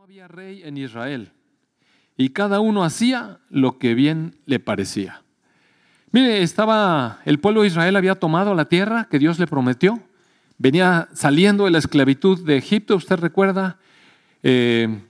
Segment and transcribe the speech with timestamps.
[0.00, 1.30] No había rey en Israel
[2.16, 5.20] y cada uno hacía lo que bien le parecía.
[6.10, 10.00] Mire, estaba, el pueblo de Israel había tomado la tierra que Dios le prometió,
[10.56, 13.76] venía saliendo de la esclavitud de Egipto, usted recuerda,
[14.42, 15.02] eh,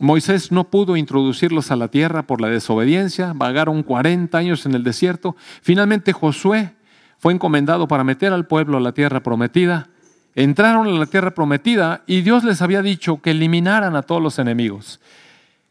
[0.00, 4.84] Moisés no pudo introducirlos a la tierra por la desobediencia, vagaron 40 años en el
[4.84, 6.76] desierto, finalmente Josué
[7.18, 9.90] fue encomendado para meter al pueblo a la tierra prometida,
[10.34, 14.38] entraron a la tierra prometida y Dios les había dicho que eliminaran a todos los
[14.38, 15.00] enemigos,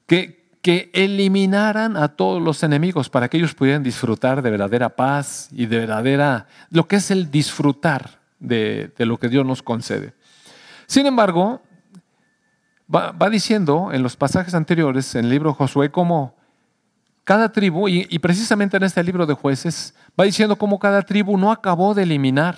[0.06, 5.50] que, que eliminaran a todos los enemigos para que ellos pudieran disfrutar de verdadera paz
[5.52, 10.14] y de verdadera, lo que es el disfrutar de, lo que Dios nos concede.
[10.88, 11.62] Sin embargo,
[12.94, 16.36] va, diciendo en los pasajes anteriores, en el libro de Josué, cómo
[17.24, 21.38] cada tribu, y, y precisamente en este libro de jueces, va diciendo cómo cada tribu
[21.38, 22.58] no acabó de eliminar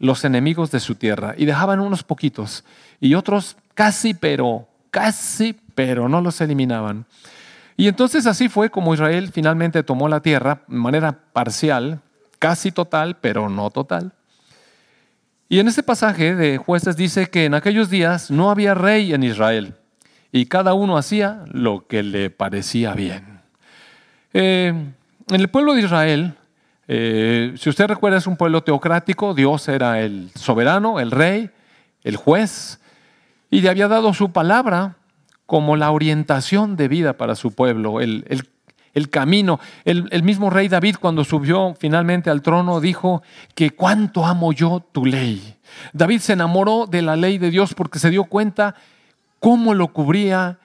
[0.00, 2.64] los enemigos de su tierra y dejaban unos poquitos
[3.00, 7.06] y otros casi, pero casi, pero no los eliminaban.
[7.76, 12.00] Y entonces así fue como Israel finalmente tomó la tierra de manera parcial,
[12.38, 14.12] casi total, pero no total.
[15.48, 19.22] Y en este pasaje de jueces dice que en aquellos días no había rey en
[19.22, 19.74] Israel
[20.32, 23.40] y cada uno hacía lo que le parecía bien.
[24.32, 24.68] Eh,
[25.28, 26.34] en el pueblo de Israel
[26.92, 31.48] eh, si usted recuerda, es un pueblo teocrático, Dios era el soberano, el rey,
[32.02, 32.80] el juez,
[33.48, 34.96] y le había dado su palabra
[35.46, 38.24] como la orientación de vida para su pueblo, el,
[39.08, 39.60] camino.
[39.84, 43.22] El, el, mismo rey David cuando subió finalmente al trono dijo
[43.54, 45.58] que cuánto amo yo tu ley.
[45.92, 48.74] David se enamoró de la ley de Dios porque se dio cuenta
[49.38, 50.58] cómo lo cubría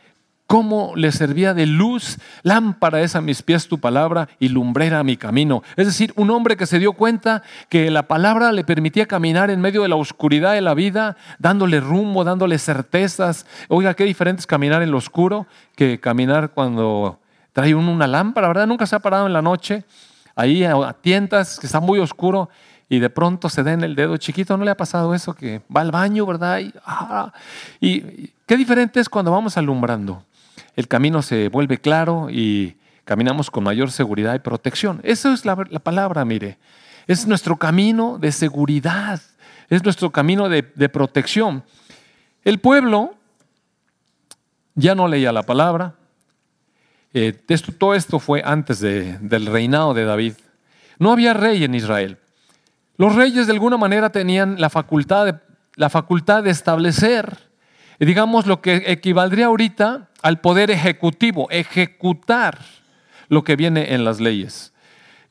[0.47, 5.17] cómo le servía de luz, lámpara es a mis pies tu palabra y lumbrera mi
[5.17, 5.63] camino.
[5.75, 9.61] Es decir, un hombre que se dio cuenta que la palabra le permitía caminar en
[9.61, 13.45] medio de la oscuridad de la vida, dándole rumbo, dándole certezas.
[13.69, 17.19] Oiga, qué diferente es caminar en lo oscuro que caminar cuando
[17.53, 18.67] trae una lámpara, ¿verdad?
[18.67, 19.85] Nunca se ha parado en la noche,
[20.35, 22.49] ahí a tientas que está muy oscuro
[22.87, 25.33] y de pronto se da en el dedo chiquito, ¿no le ha pasado eso?
[25.33, 26.59] Que va al baño, ¿verdad?
[26.59, 27.33] y ah,
[28.45, 30.23] qué diferente es cuando vamos alumbrando
[30.75, 34.99] el camino se vuelve claro y caminamos con mayor seguridad y protección.
[35.03, 36.57] Esa es la, palabra, mire.
[37.07, 39.21] Es nuestro camino de seguridad,
[39.69, 41.63] es nuestro camino de, protección.
[42.43, 43.15] El pueblo
[44.73, 45.95] ya no leía la palabra.
[47.13, 47.31] Eh,
[47.77, 50.33] todo esto fue antes del reinado de David.
[50.99, 52.17] No había rey en Israel.
[52.97, 55.25] Los reyes de alguna manera tenían la facultad
[56.43, 57.45] de establecer
[57.99, 62.59] digamos, lo que equivaldría ahorita al poder ejecutivo, ejecutar
[63.29, 64.73] lo que viene en las leyes.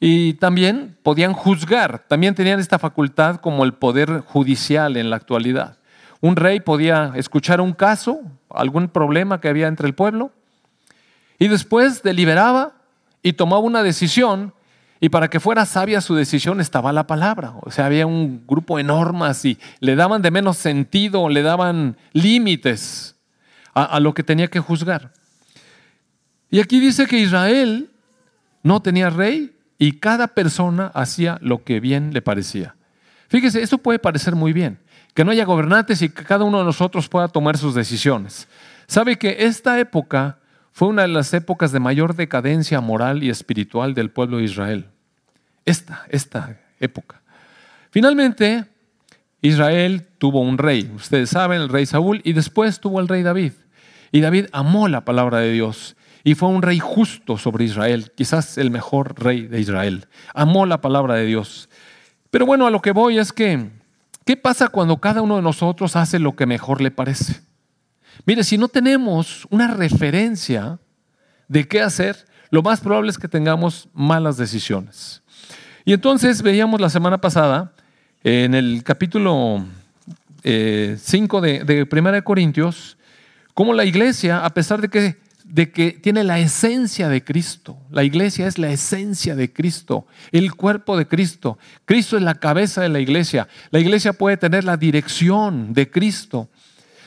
[0.00, 5.78] Y también podían juzgar, también tenían esta facultad como el poder judicial en la actualidad.
[6.20, 8.20] Un rey podía escuchar un caso,
[8.50, 10.32] algún problema que había entre el pueblo,
[11.38, 12.72] y después deliberaba
[13.22, 14.54] y tomaba una decisión
[15.04, 17.53] y para que fuera sabia su decisión estaba la palabra.
[17.60, 21.98] O sea, había un grupo de normas y le daban de menos sentido, le daban
[22.15, 23.14] límites
[23.75, 25.12] a, lo que tenía que juzgar.
[26.48, 27.91] Y aquí dice que Israel
[28.62, 32.75] no tenía rey y cada persona hacía lo que bien le parecía.
[33.28, 34.78] Fíjese, esto puede parecer muy bien,
[35.12, 38.48] que no haya gobernantes y que cada uno de nosotros pueda tomar sus decisiones.
[38.87, 40.38] Sabe que esta época
[40.72, 44.87] fue una de las épocas de mayor decadencia moral y espiritual del pueblo de Israel
[45.64, 47.20] esta, esta época.
[47.91, 48.64] Finalmente,
[49.41, 53.52] Israel tuvo un rey, ustedes saben, el rey Saúl, y después tuvo el rey David.
[54.10, 58.56] Y David amó la palabra de Dios y fue un rey justo sobre Israel, quizás
[58.56, 60.08] el mejor rey de Israel.
[60.32, 61.69] Amó la palabra de Dios.
[62.31, 63.70] Pero bueno, a lo que voy es que,
[64.25, 67.42] ¿qué pasa cuando cada uno de nosotros hace lo que mejor le parece?
[68.25, 70.78] Mire, si no tenemos una referencia
[71.46, 75.22] de qué hacer, lo más probable es que tengamos malas decisiones.
[75.84, 77.72] Y entonces veíamos la semana pasada,
[78.22, 79.66] en el capítulo
[80.42, 80.96] 5 eh,
[81.42, 82.96] de, de Primera Corintios,
[83.52, 88.02] cómo la iglesia, a pesar de que, de que tiene la esencia de Cristo, la
[88.02, 92.88] iglesia es la esencia de Cristo, el cuerpo de Cristo, Cristo es la cabeza de
[92.88, 96.48] la iglesia, la iglesia puede tener la dirección de Cristo.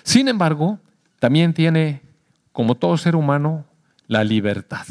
[0.03, 0.79] Sin embargo,
[1.17, 2.01] también tiene,
[2.51, 3.65] como todo ser humano,
[4.07, 4.85] la libertad.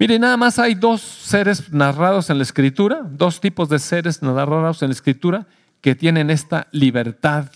[0.00, 4.80] Mire, nada más hay dos seres narrados en la escritura, dos tipos de seres narrados
[4.80, 5.46] en la escritura
[5.82, 7.50] que tienen esta libertad,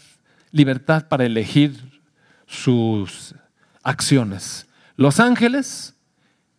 [0.50, 2.02] libertad para elegir
[2.46, 3.34] sus
[3.82, 4.66] acciones.
[4.96, 5.94] Los ángeles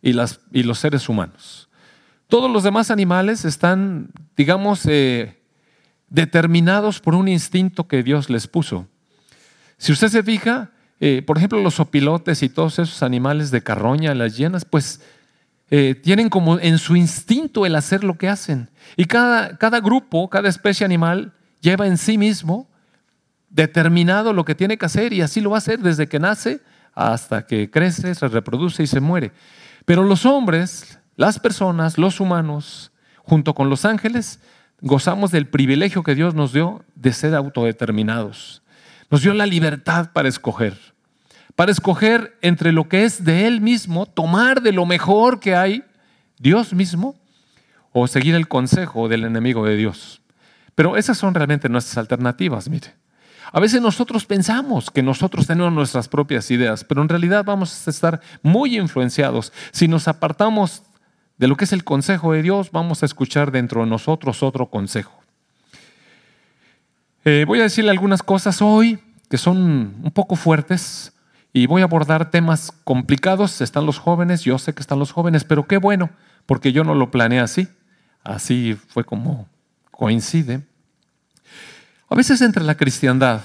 [0.02, 1.68] y, y los seres humanos.
[2.26, 5.40] Todos los demás animales están, digamos, eh,
[6.08, 8.88] determinados por un instinto que Dios les puso.
[9.78, 14.16] Si usted se fija, eh, por ejemplo, los opilotes y todos esos animales de carroña,
[14.16, 15.00] las hienas, pues
[15.70, 18.70] eh, tienen como en su instinto el hacer lo que hacen.
[18.96, 22.68] Y cada, cada grupo, cada especie animal lleva en sí mismo
[23.50, 26.60] determinado lo que tiene que hacer y así lo va a hacer desde que nace
[26.94, 29.32] hasta que crece, se reproduce y se muere.
[29.84, 34.40] Pero los hombres, las personas, los humanos, junto con los ángeles,
[34.80, 38.62] gozamos del privilegio que Dios nos dio de ser autodeterminados.
[39.10, 40.76] Nos dio la libertad para escoger,
[41.56, 45.82] para escoger entre lo que es de Él mismo, tomar de lo mejor que hay,
[46.38, 47.16] Dios mismo,
[47.92, 50.20] o seguir el consejo del enemigo de Dios.
[50.74, 52.94] Pero esas son realmente nuestras alternativas, mire.
[53.52, 57.90] A veces nosotros pensamos que nosotros tenemos nuestras propias ideas, pero en realidad vamos a
[57.90, 59.52] estar muy influenciados.
[59.70, 60.82] Si nos apartamos
[61.38, 64.66] de lo que es el consejo de Dios, vamos a escuchar dentro de nosotros otro
[64.66, 65.22] consejo.
[67.24, 68.98] Eh, voy a decirle algunas cosas hoy
[69.30, 71.12] que son un poco fuertes
[71.56, 73.62] y voy a abordar temas complicados.
[73.62, 76.10] Están los jóvenes, yo sé que están los jóvenes, pero qué bueno,
[76.44, 77.66] porque yo no lo planeé así.
[78.22, 79.48] Así fue como
[79.90, 80.60] coincide.
[82.10, 83.40] A veces entre la cristiandad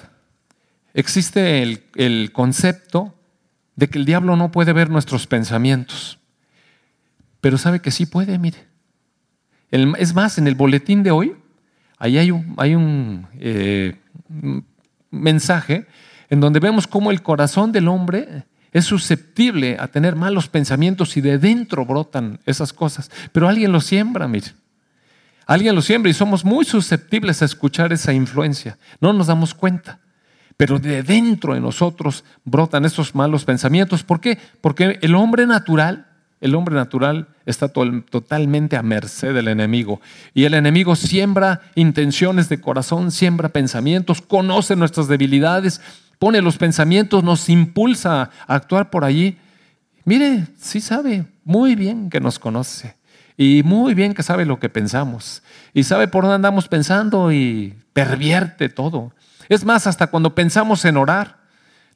[0.94, 3.16] existe el, concepto
[3.78, 6.20] de que el diablo no puede ver nuestros pensamientos,
[7.40, 8.68] pero sabe que sí puede, mire.
[9.72, 11.36] es más, en el boletín de hoy
[12.02, 13.96] Ahí hay un, hay un eh,
[15.12, 15.86] mensaje
[16.32, 21.22] en donde vemos cómo el corazón del hombre es susceptible a tener malos pensamientos y
[21.22, 23.12] de dentro brotan esas cosas.
[23.34, 24.48] Pero alguien lo siembra, mire.
[25.46, 28.78] Alguien lo siembra y somos muy susceptibles a escuchar esa influencia.
[29.02, 30.00] No nos damos cuenta.
[30.56, 34.04] Pero de dentro de nosotros brotan esos malos pensamientos.
[34.04, 34.38] ¿Por qué?
[34.62, 36.11] Porque el hombre natural
[36.42, 40.02] el hombre natural está totalmente a merced del enemigo.
[40.34, 45.82] Y el enemigo siembra intenciones de corazón, siembra pensamientos, conoce nuestras debilidades,
[46.18, 49.38] pone los pensamientos, nos impulsa a actuar por allí.
[50.04, 52.96] Mire, sí sabe muy bien que nos conoce
[53.38, 55.44] y muy bien que sabe lo que pensamos
[55.74, 59.14] y sabe por dónde andamos pensando y pervierte todo.
[59.48, 61.40] Es más, hasta cuando pensamos en orar.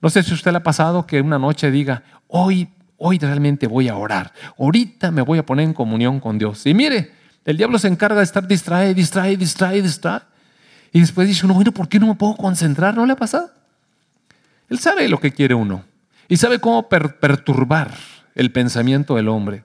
[0.01, 3.87] No sé si usted le ha pasado que una noche diga, hoy hoy realmente voy
[3.89, 6.65] a orar, ahorita me voy a poner en comunión con Dios.
[6.65, 7.11] Y mire,
[7.45, 10.21] el diablo se encarga de estar distrae, distrae, distrae, distrae.
[10.91, 12.95] Y después dice uno, bueno, ¿por qué no me puedo concentrar?
[12.95, 13.51] ¿No le ha pasado?
[14.69, 15.83] Él sabe lo que quiere uno
[16.27, 17.93] y sabe cómo perturbar
[18.33, 19.63] el pensamiento del hombre.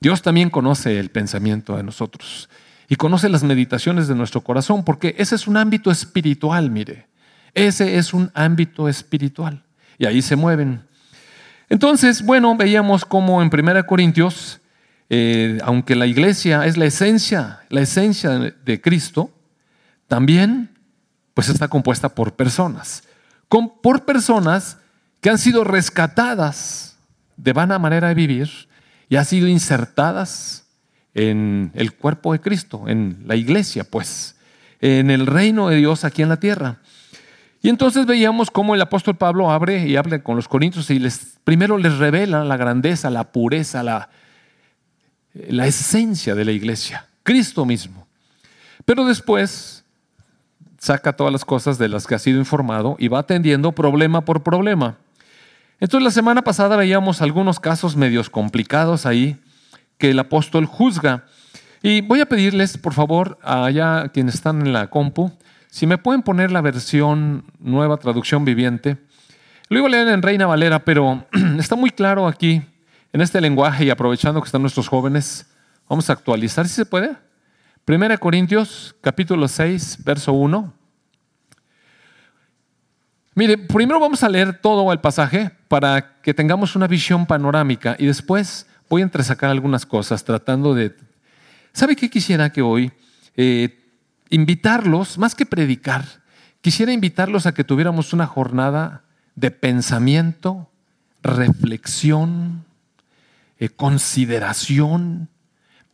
[0.00, 2.48] Dios también conoce el pensamiento de nosotros
[2.88, 7.06] y conoce las meditaciones de nuestro corazón, porque ese es un ámbito espiritual, mire.
[7.54, 9.62] Ese es un ámbito espiritual.
[9.98, 10.82] Y ahí se mueven
[11.70, 14.60] entonces, bueno, veíamos cómo en 1 Corintios,
[15.08, 19.30] eh, aunque la iglesia es la esencia, la esencia de Cristo,
[20.08, 20.76] también
[21.32, 23.04] pues está compuesta por personas,
[23.48, 24.78] por personas
[25.20, 26.98] que han sido rescatadas
[27.36, 28.50] de vana manera de vivir
[29.08, 30.66] y han sido insertadas
[31.14, 34.36] en el cuerpo de Cristo, en la iglesia, pues,
[34.80, 36.78] en el reino de Dios aquí en la tierra.
[37.62, 41.38] Y entonces veíamos cómo el apóstol Pablo abre y habla con los corintios y les,
[41.44, 44.08] primero les revela la grandeza, la pureza, la,
[45.34, 48.06] la esencia de la iglesia, Cristo mismo.
[48.86, 49.84] Pero después
[50.78, 54.42] saca todas las cosas de las que ha sido informado y va atendiendo problema por
[54.42, 54.96] problema.
[55.78, 59.36] Entonces la semana pasada veíamos algunos casos medios complicados ahí
[59.98, 61.24] que el apóstol juzga.
[61.82, 65.30] Y voy a pedirles, por favor, allá quienes están en la compu,
[65.70, 68.98] si me pueden poner la versión nueva traducción viviente.
[69.68, 71.24] Lo iba a leer en Reina Valera, pero
[71.58, 72.60] está muy claro aquí,
[73.12, 75.46] en este lenguaje, y aprovechando que están nuestros jóvenes,
[75.88, 77.16] vamos a actualizar, si se puede.
[77.84, 80.74] Primera Corintios, capítulo 6, verso 1.
[83.36, 88.06] Mire, primero vamos a leer todo el pasaje para que tengamos una visión panorámica y
[88.06, 90.96] después voy a entresacar algunas cosas tratando de...
[91.72, 92.90] ¿Sabe qué quisiera que hoy
[93.36, 93.79] eh,
[94.30, 96.04] invitarlos, más que predicar,
[96.60, 99.02] quisiera invitarlos a que tuviéramos una jornada
[99.34, 100.70] de pensamiento,
[101.22, 102.64] reflexión,
[103.58, 105.28] eh, consideración,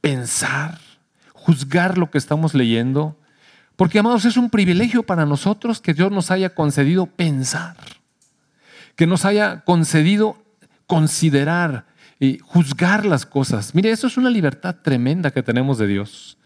[0.01, 0.79] pensar,
[1.33, 3.19] juzgar lo que estamos leyendo.
[3.77, 7.77] Porque, amados, es un privilegio para nosotros que Dios nos haya concedido pensar,
[8.95, 10.43] que nos haya concedido
[10.87, 11.87] considerar
[12.19, 13.75] y juzgar las cosas.
[13.75, 16.39] Mire, eso es una libertad tremenda que tenemos de Dios.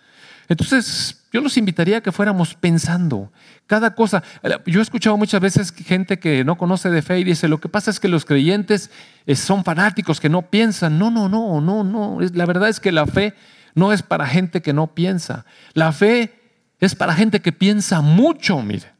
[0.50, 3.30] Entonces, yo los invitaría a que fuéramos pensando
[3.69, 4.25] cada cosa.
[4.66, 7.69] Yo he escuchado muchas veces gente que no conoce de fe y dice, lo que
[7.69, 8.90] pasa es que los creyentes
[9.26, 10.99] eh, son fanáticos, que no piensan.
[10.99, 12.19] No, no, no, no, no.
[12.35, 13.35] La verdad es que la fe
[13.76, 15.47] no es para gente que no piensa.
[15.73, 16.35] La fe
[16.80, 18.92] es para gente que piensa mucho, mire.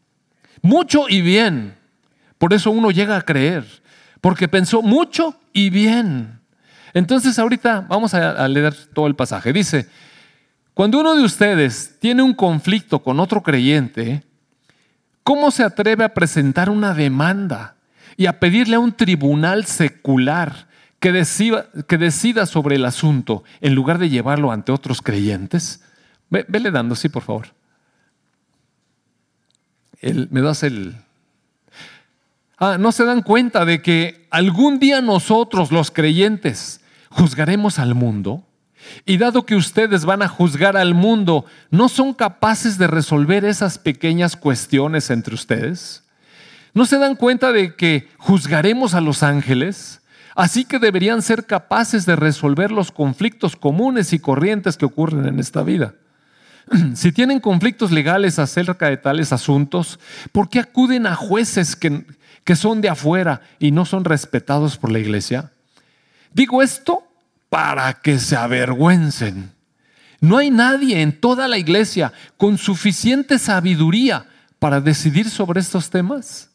[0.63, 1.75] Mucho y bien.
[2.39, 3.65] Por eso uno llega a creer.
[4.21, 6.39] porque pensó mucho y bien.
[6.95, 9.53] Entonces ahorita vamos a leer todo el pasaje.
[9.53, 9.89] Dice,
[10.81, 14.25] cuando uno de ustedes tiene un conflicto con otro creyente,
[15.23, 17.77] ¿cómo se atreve a presentar una demanda
[18.17, 20.69] y a pedirle a un tribunal secular
[20.99, 25.83] que decida, que decida sobre el asunto en lugar de llevarlo ante otros creyentes?
[26.31, 27.49] vele dando, sí, por favor.
[30.01, 30.97] me das el...
[32.57, 38.47] Ah, ¿no se dan cuenta de que algún día nosotros, los creyentes, juzgaremos al mundo?
[39.05, 43.79] Y dado que ustedes van a juzgar al mundo, ¿no son capaces de resolver esas
[43.79, 46.05] pequeñas cuestiones entre ustedes?
[46.75, 50.01] ¿No se dan cuenta de que juzgaremos a los ángeles?
[50.37, 55.41] Así que deberían ser capaces de resolver los conflictos comunes y corrientes que ocurren en
[55.41, 55.95] esta vida.
[56.95, 59.99] Si tienen conflictos legales acerca de tales asuntos,
[60.31, 62.07] ¿por qué acuden a jueces que,
[62.45, 65.51] que son de afuera y no son respetados por la iglesia?
[66.33, 67.10] Digo esto
[67.51, 69.53] para que se avergüencen.
[70.21, 74.27] No hay nadie en toda la iglesia con suficiente sabiduría
[74.59, 76.51] para decidir sobre estos temas,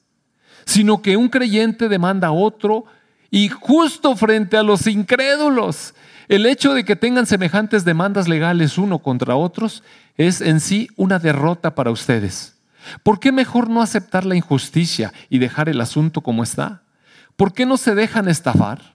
[0.66, 2.86] sino que un creyente demanda a otro
[3.30, 5.94] y justo frente a los incrédulos,
[6.28, 9.84] el hecho de que tengan semejantes demandas legales uno contra otros
[10.16, 12.56] es en sí una derrota para ustedes.
[13.04, 16.84] ¿Por qué mejor no aceptar la injusticia y dejar el asunto como está?
[17.36, 18.94] ¿Por qué no se dejan estafar?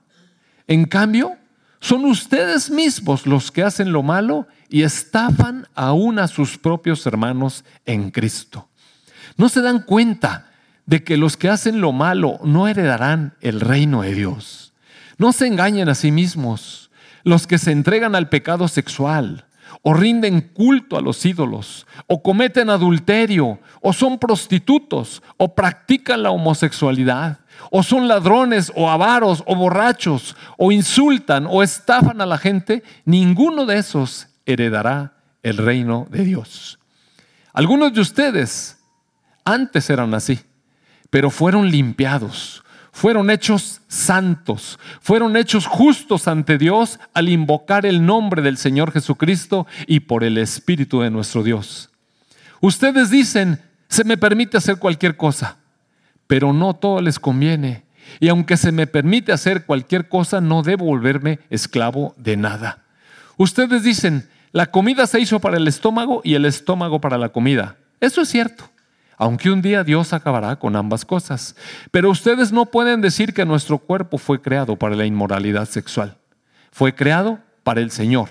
[0.66, 1.36] En cambio,
[1.80, 7.64] son ustedes mismos los que hacen lo malo y estafan aún a sus propios hermanos
[7.86, 8.68] en Cristo.
[9.36, 10.50] ¿No se dan cuenta
[10.84, 14.74] de que los que hacen lo malo no heredarán el reino de Dios?
[15.16, 16.90] No se engañen a sí mismos.
[17.24, 19.44] Los que se entregan al pecado sexual,
[19.82, 26.30] o rinden culto a los ídolos, o cometen adulterio, o son prostitutos, o practican la
[26.30, 27.39] homosexualidad,
[27.70, 33.66] o son ladrones, o avaros, o borrachos, o insultan, o estafan a la gente, ninguno
[33.66, 36.78] de esos heredará el reino de Dios.
[37.52, 38.78] Algunos de ustedes
[39.44, 40.40] antes eran así,
[41.10, 42.62] pero fueron limpiados,
[42.92, 49.66] fueron hechos santos, fueron hechos justos ante Dios al invocar el nombre del Señor Jesucristo
[49.86, 51.90] y por el Espíritu de nuestro Dios.
[52.60, 55.56] Ustedes dicen, se me permite hacer cualquier cosa,
[56.30, 57.82] pero no todo les conviene.
[58.20, 62.84] Y aunque se me permite hacer cualquier cosa, no debo volverme esclavo de nada.
[63.36, 67.78] Ustedes dicen, la comida se hizo para el estómago y el estómago para la comida.
[68.00, 68.70] Eso es cierto
[69.16, 71.54] aunque un día Dios acabará con ambas cosas.
[71.90, 76.16] Pero ustedes no pueden decir que nuestro cuerpo fue creado para la inmoralidad sexual.
[76.72, 78.30] Fue creado para el Señor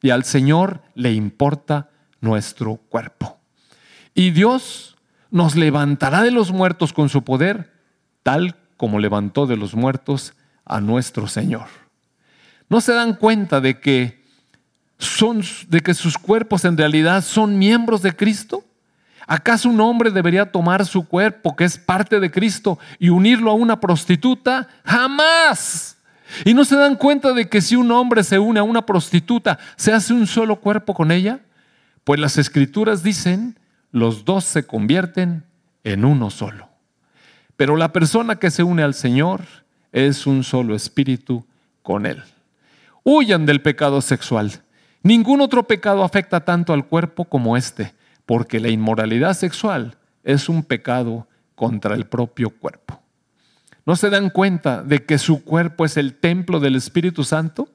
[0.00, 1.90] y al Señor le importa
[2.22, 3.38] nuestro cuerpo.
[4.14, 4.89] Y Dios
[5.30, 7.72] nos levantará de los muertos con su poder,
[8.22, 10.34] tal como levantó de los muertos
[10.64, 11.66] a nuestro Señor.
[12.68, 14.20] ¿No se dan cuenta de que
[14.98, 18.64] son de que sus cuerpos en realidad son miembros de Cristo?
[19.26, 23.54] ¿Acaso un hombre debería tomar su cuerpo, que es parte de Cristo, y unirlo a
[23.54, 24.68] una prostituta?
[24.84, 25.96] Jamás.
[26.44, 29.58] ¿Y no se dan cuenta de que si un hombre se une a una prostituta,
[29.76, 31.40] se hace un solo cuerpo con ella?
[32.04, 33.58] Pues las escrituras dicen,
[33.92, 35.44] los dos se convierten
[35.84, 36.68] en uno solo.
[37.56, 39.42] Pero la persona que se une al Señor
[39.92, 41.44] es un solo espíritu
[41.82, 42.22] con Él.
[43.02, 44.62] Huyan del pecado sexual.
[45.02, 47.94] Ningún otro pecado afecta tanto al cuerpo como este
[48.26, 53.00] porque la inmoralidad sexual es un pecado contra el propio cuerpo.
[53.84, 57.68] ¿No se dan cuenta de que su cuerpo es el templo del Espíritu Santo?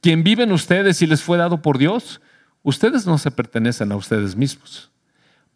[0.00, 2.20] Quien vive en ustedes y les fue dado por Dios,
[2.62, 4.90] ustedes no se pertenecen a ustedes mismos,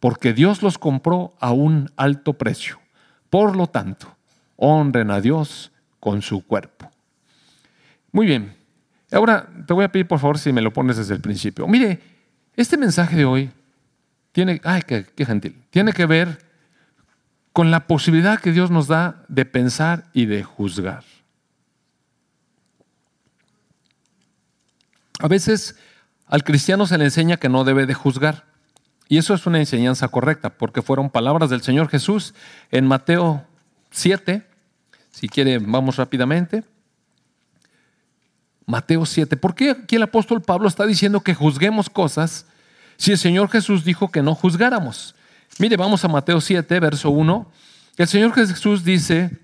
[0.00, 2.79] porque Dios los compró a un alto precio.
[3.31, 4.17] Por lo tanto,
[4.57, 6.91] honren a Dios con su cuerpo.
[8.12, 8.57] Muy bien.
[9.12, 11.67] Ahora te voy a pedir por favor si me lo pones desde el principio.
[11.67, 12.00] Mire,
[12.57, 13.50] este mensaje de hoy
[14.33, 16.45] tiene, ay, qué, gentil, tiene que ver
[17.53, 21.05] con la posibilidad que Dios nos da de pensar y de juzgar.
[25.19, 25.76] A veces
[26.26, 28.45] al cristiano se le enseña que no debe de juzgar.
[29.08, 32.34] Y eso es una enseñanza correcta, porque fueron palabras del Señor Jesús
[32.70, 33.44] en Mateo
[33.90, 34.46] 7.
[35.10, 36.64] Si quiere, vamos rápidamente.
[38.66, 39.36] Mateo 7.
[39.36, 42.46] ¿Por qué aquí el apóstol Pablo está diciendo que juzguemos cosas
[42.96, 45.14] si el Señor Jesús dijo que no juzgáramos.
[45.58, 47.50] Mire, vamos a Mateo 7, verso 1.
[47.96, 49.38] El Señor Jesús dice,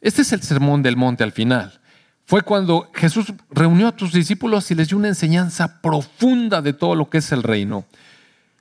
[0.00, 1.80] este es el sermón del monte al final.
[2.24, 6.94] Fue cuando Jesús reunió a tus discípulos y les dio una enseñanza profunda de todo
[6.94, 7.84] lo que es el reino.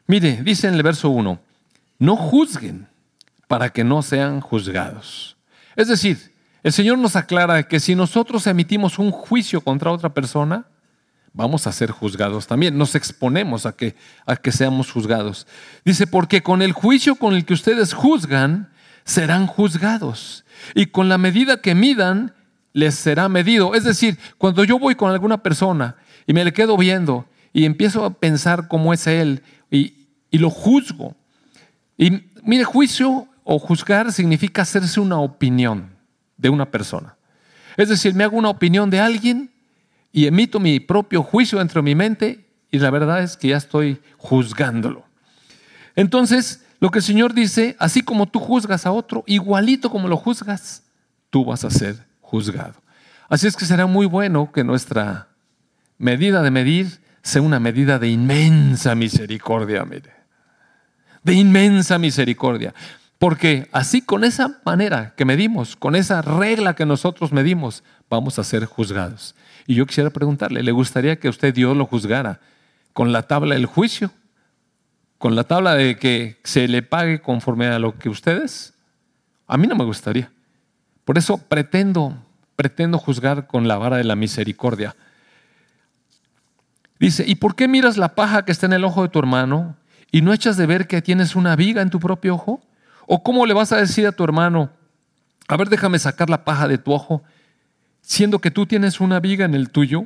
[0.09, 1.39] Mire, dice en el verso 1,
[1.99, 2.87] no juzguen
[3.47, 5.37] para que no sean juzgados.
[5.75, 6.31] Es decir,
[6.63, 10.65] El Señor nos aclara que si nosotros emitimos un juicio contra otra persona,
[11.31, 12.75] vamos a ser juzgados también.
[12.75, 15.45] Nos exponemos a que, a que seamos juzgados.
[15.85, 18.71] Dice, porque con el juicio con el que ustedes juzgan,
[19.03, 20.43] serán juzgados.
[20.73, 22.33] Y con la medida que midan,
[22.73, 23.75] les será medido.
[23.75, 28.03] Es decir, cuando yo voy con alguna persona y me le quedo viendo y empiezo
[28.05, 29.98] a pensar cómo es él y,
[30.31, 31.15] y lo juzgo.
[31.97, 35.89] Y mire, juicio o juzgar significa hacerse una opinión
[36.37, 37.15] de una persona.
[37.77, 39.51] Es decir, me hago una opinión de alguien
[40.11, 43.57] y emito mi propio juicio dentro de mi mente y la verdad es que ya
[43.57, 45.05] estoy juzgándolo.
[45.95, 50.17] Entonces, lo que el Señor dice, así como tú juzgas a otro, igualito como lo
[50.17, 50.83] juzgas,
[51.29, 52.75] tú vas a ser juzgado.
[53.27, 55.27] Así es que será muy bueno que nuestra
[55.97, 60.18] medida de medir sea una medida de inmensa misericordia, mire.
[61.23, 62.73] De inmensa misericordia.
[63.19, 68.43] Porque así con esa manera que medimos, con esa regla que nosotros medimos, vamos a
[68.45, 69.35] ser juzgados.
[69.67, 72.39] Y yo quisiera preguntarle, ¿le gustaría que usted Dios lo juzgara
[72.93, 74.11] con la tabla del juicio?
[75.17, 78.73] ¿Con la tabla de que se le pague conforme a lo que ustedes?
[79.47, 80.31] A mí no me gustaría.
[81.03, 82.17] Por eso pretendo,
[82.55, 84.95] pretendo juzgar con la vara de la misericordia.
[86.99, 89.75] Dice, ¿y por qué miras la paja que está en el ojo de tu hermano
[90.11, 92.61] y no echas de ver que tienes una viga en tu propio ojo?
[93.07, 94.71] ¿O cómo le vas a decir a tu hermano,
[95.47, 97.23] a ver, déjame sacar la paja de tu ojo,
[98.01, 100.05] siendo que tú tienes una viga en el tuyo?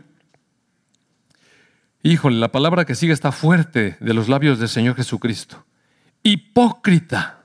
[2.01, 5.65] Híjole, la palabra que sigue está fuerte de los labios del Señor Jesucristo.
[6.22, 7.43] Hipócrita,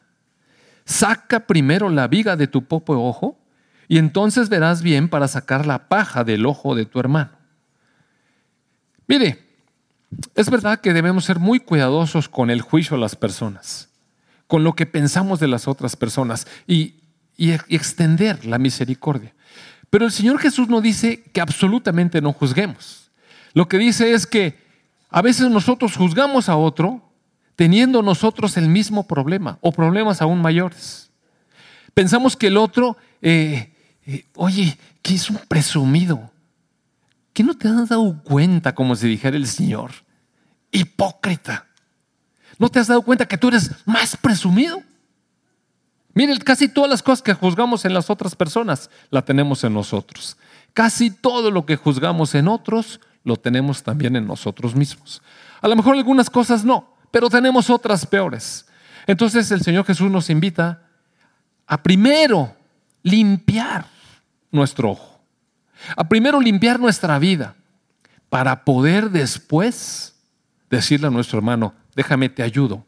[0.84, 3.38] saca primero la viga de tu popo ojo
[3.88, 7.30] y entonces verás bien para sacar la paja del ojo de tu hermano.
[9.06, 9.47] Mire,
[10.34, 13.88] es verdad que debemos ser muy cuidadosos con el juicio a las personas
[14.48, 16.94] con lo que pensamos de las otras personas y,
[17.40, 19.32] extender la misericordia.
[19.90, 23.12] Pero el Señor Jesús no dice que absolutamente no juzguemos.
[23.52, 24.58] Lo que dice es que
[25.08, 27.00] a veces nosotros juzgamos a otro
[27.54, 31.12] teniendo nosotros el mismo problema o problemas aún mayores.
[31.94, 33.72] Pensamos que el otro, eh,
[34.04, 36.32] eh, oye, que es un presumido,
[37.32, 39.92] que no te has dado cuenta, como se dijera el Señor,
[40.70, 41.66] hipócrita.
[42.58, 44.82] ¿No te has dado cuenta que tú eres más presumido?
[46.14, 50.36] Miren, casi todas las cosas que juzgamos en las otras personas la tenemos en nosotros.
[50.72, 55.22] Casi todo lo que juzgamos en otros lo tenemos también en nosotros mismos.
[55.60, 58.66] A lo mejor algunas cosas no, pero tenemos otras peores.
[59.06, 60.82] Entonces el Señor Jesús nos invita
[61.66, 62.54] a primero
[63.02, 63.86] limpiar
[64.50, 65.20] nuestro ojo,
[65.96, 67.54] a primero limpiar nuestra vida,
[68.28, 70.17] para poder después
[70.70, 72.84] decirle a nuestro hermano, déjame te ayudo.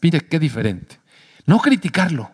[0.00, 1.00] Mire qué diferente.
[1.46, 2.30] No criticarlo,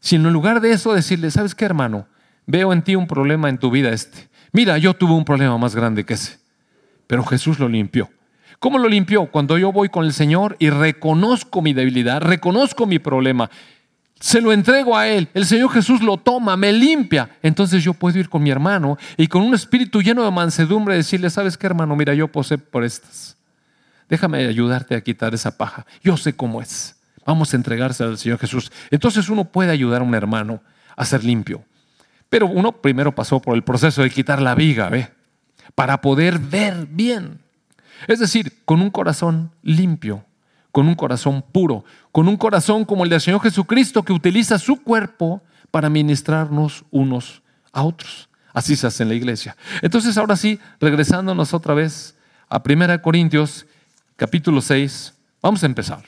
[0.00, 2.06] sino en lugar de eso decirle, ¿sabes qué hermano?
[2.46, 4.28] Veo en ti un problema en tu vida este.
[4.52, 6.38] Mira, yo tuve un problema más grande que ese,
[7.06, 8.10] pero Jesús lo limpió.
[8.58, 9.26] ¿Cómo lo limpió?
[9.26, 13.50] Cuando yo voy con el Señor y reconozco mi debilidad, reconozco mi problema,
[14.18, 18.18] se lo entrego a Él, el Señor Jesús lo toma, me limpia, entonces yo puedo
[18.18, 21.96] ir con mi hermano y con un espíritu lleno de mansedumbre decirle, ¿sabes qué hermano?
[21.96, 23.39] Mira, yo posé por estas
[24.10, 25.86] déjame ayudarte a quitar esa paja.
[26.02, 26.96] Yo sé cómo es.
[27.24, 28.70] Vamos a entregarse al Señor Jesús.
[28.90, 30.60] Entonces uno puede ayudar a un hermano
[30.96, 31.64] a ser limpio.
[32.28, 35.10] Pero uno primero pasó por el proceso de quitar la viga, ¿ve?
[35.74, 37.40] Para poder ver bien.
[38.06, 40.24] Es decir, con un corazón limpio,
[40.72, 44.82] con un corazón puro, con un corazón como el del Señor Jesucristo que utiliza su
[44.82, 47.42] cuerpo para ministrarnos unos
[47.72, 48.28] a otros.
[48.52, 49.56] Así se hace en la iglesia.
[49.82, 52.16] Entonces, ahora sí, regresándonos otra vez
[52.48, 53.66] a 1 Corintios
[54.20, 55.14] capítulo 6.
[55.40, 56.04] Vamos a empezar.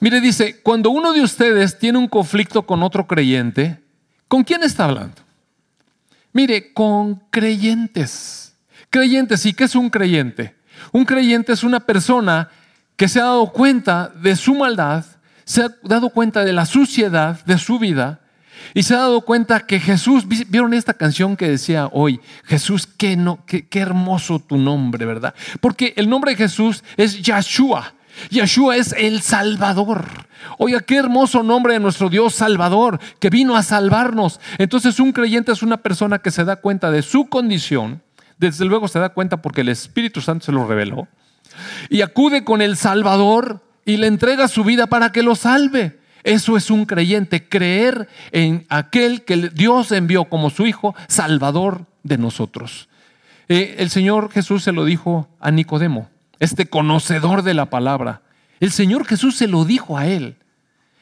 [0.00, 3.82] Mire, dice, cuando uno de ustedes tiene un conflicto con otro creyente,
[4.26, 5.20] ¿con quién está hablando?
[6.32, 8.56] Mire, con creyentes.
[8.88, 10.56] Creyentes, ¿y qué es un creyente?
[10.92, 12.48] Un creyente es una persona
[12.96, 15.04] que se ha dado cuenta de su maldad,
[15.44, 18.22] se ha dado cuenta de la suciedad de su vida
[18.72, 23.16] y se ha dado cuenta que Jesús, vieron esta canción que decía hoy, Jesús, qué,
[23.16, 25.34] no, qué, hermoso tu nombre, ¿verdad?
[25.60, 27.94] Porque el nombre de Jesús es Yahshua.
[28.30, 30.06] Yahshua es el Salvador.
[30.58, 34.40] Oiga, qué hermoso nombre de nuestro Dios Salvador, que vino a salvarnos.
[34.58, 38.02] Entonces un creyente es una persona que se da cuenta de su condición,
[38.38, 41.08] desde luego se da cuenta porque el Espíritu Santo se lo reveló,
[41.88, 45.98] y acude con el Salvador y le entrega su vida para que lo salve.
[46.24, 52.16] Eso es un creyente, creer en aquel que Dios envió como su Hijo, Salvador de
[52.16, 52.88] nosotros.
[53.48, 56.08] Eh, el Señor Jesús se lo dijo a Nicodemo,
[56.40, 58.22] este conocedor de la palabra.
[58.58, 60.36] El Señor Jesús se lo dijo a él.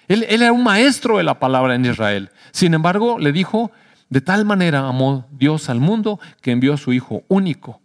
[0.08, 2.30] Él, él, era un maestro de la palabra en Israel.
[2.50, 3.70] Sin embargo, le dijo,
[4.10, 7.80] de tal manera amó Dios al mundo que envió a su Hijo único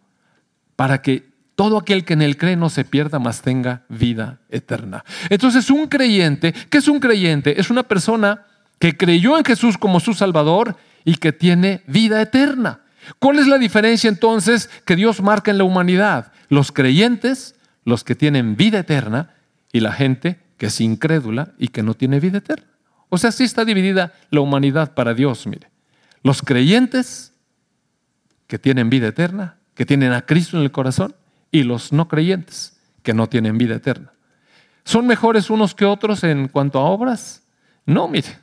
[0.76, 5.04] para que todo aquel que en él cree no se pierda, mas tenga vida eterna.
[5.28, 7.60] Entonces, un creyente, ¿qué es un creyente?
[7.60, 8.46] Es una persona
[8.78, 12.82] que creyó en Jesús como su Salvador y que tiene vida eterna.
[13.18, 16.32] ¿Cuál es la diferencia entonces que Dios marca en la humanidad?
[16.48, 19.32] Los creyentes, los que tienen vida eterna,
[19.74, 22.68] y la gente que es incrédula y que no tiene vida eterna.
[23.10, 25.72] O sea, así está dividida la humanidad para Dios, mire.
[26.22, 27.34] Los creyentes
[28.46, 31.16] que tienen vida eterna, que tienen a Cristo en el corazón,
[31.52, 34.12] y los no creyentes que no tienen vida eterna.
[34.84, 37.44] ¿Son mejores unos que otros en cuanto a obras?
[37.86, 38.40] No, mire,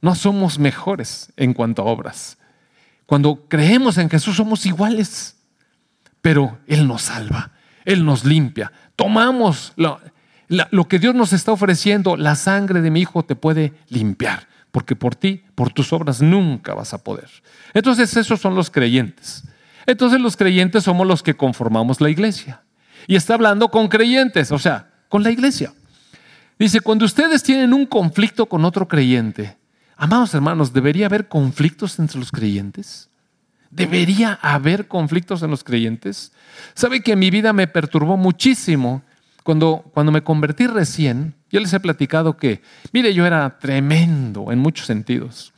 [0.00, 2.38] no somos mejores en cuanto a obras.
[3.06, 5.36] Cuando creemos en Jesús somos iguales,
[6.20, 7.52] pero Él nos salva,
[7.84, 8.70] Él nos limpia.
[8.96, 9.98] Tomamos lo,
[10.88, 15.14] que Dios nos está ofreciendo, la sangre de mi Hijo te puede limpiar, porque por
[15.14, 17.30] ti, por tus obras, nunca vas a poder.
[17.74, 19.44] Entonces esos son los creyentes.
[19.88, 22.60] Entonces los creyentes somos los que conformamos la iglesia.
[23.06, 25.72] Y está hablando con creyentes, o sea, con la iglesia.
[26.58, 29.56] Dice, cuando ustedes tienen un conflicto con otro creyente,
[29.96, 33.08] amados hermanos, ¿debería haber conflictos entre los creyentes?
[33.70, 36.32] ¿Debería haber conflictos en los creyentes?
[36.74, 39.02] ¿Sabe que mi vida me perturbó muchísimo
[39.42, 41.34] cuando, cuando me convertí recién?
[41.48, 42.60] Yo les he platicado que,
[42.92, 45.54] mire, yo era tremendo en muchos sentidos.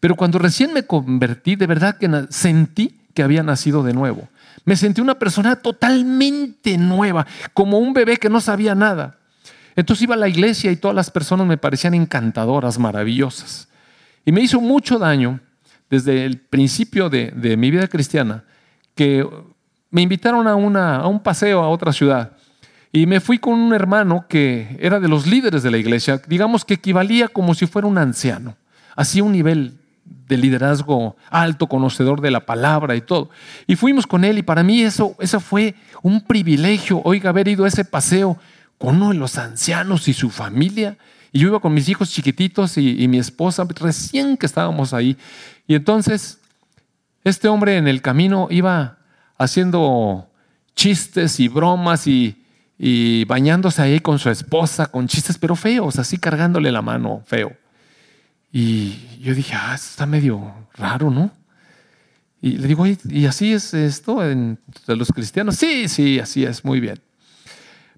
[0.00, 4.28] Pero cuando recién me convertí, de verdad que sentí que había nacido de nuevo.
[4.64, 9.16] Me sentí una persona totalmente nueva, como un bebé que no sabía nada.
[9.76, 13.68] Entonces iba a la iglesia y todas las personas me parecían encantadoras, maravillosas.
[14.24, 15.40] Y me hizo mucho daño
[15.88, 18.44] desde el principio de, mi vida cristiana
[18.94, 19.26] que
[19.90, 20.54] me invitaron a,
[21.06, 22.32] un paseo a otra ciudad.
[22.92, 26.64] Y me fui con un hermano que era de los líderes de la iglesia, digamos
[26.64, 28.56] que equivalía como si fuera un anciano,
[28.96, 33.30] hacía un nivel de liderazgo alto, conocedor de la palabra y todo.
[33.66, 37.68] Y fuimos con él y para mí eso, fue un privilegio, oiga, haber ido a
[37.68, 38.38] ese paseo
[38.78, 40.96] con uno de los ancianos y su familia.
[41.32, 45.16] Y yo iba con mis hijos chiquititos y, mi esposa recién que estábamos ahí.
[45.66, 46.38] Y entonces
[47.22, 48.98] este hombre en el camino iba
[49.36, 50.28] haciendo
[50.74, 52.44] chistes y bromas y,
[52.78, 57.59] y bañándose ahí con su esposa, con chistes pero feos, así cargándole la mano, feo.
[58.52, 61.30] Y yo dije, ah, está medio raro, ¿no?
[62.42, 65.56] Y le digo, ¿y así es esto entre los cristianos?
[65.56, 67.00] Sí, sí, así es, muy bien.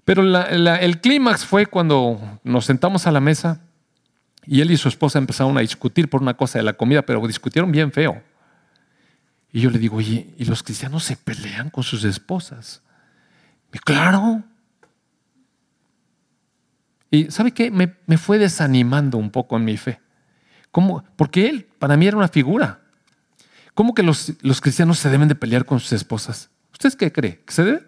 [0.05, 3.61] Pero el clímax fue cuando nos sentamos a la mesa
[4.45, 7.25] y él y su esposa empezaron a discutir por una cosa de la comida, pero
[7.25, 8.21] discutieron bien feo.
[9.53, 12.81] Y yo le digo, oye, ¿y los cristianos se pelean con sus esposas?
[13.85, 14.43] Claro.
[17.09, 17.71] Y ¿sabe qué?
[17.71, 20.02] me fue desanimando un poco en mi fe.
[20.73, 21.03] ¿Cómo?
[21.15, 22.79] Porque él para mí era una figura.
[23.75, 26.49] ¿Cómo que los, los cristianos se deben de pelear con sus esposas?
[26.71, 27.43] ¿Usted qué cree?
[27.45, 27.83] ¿Que se debe?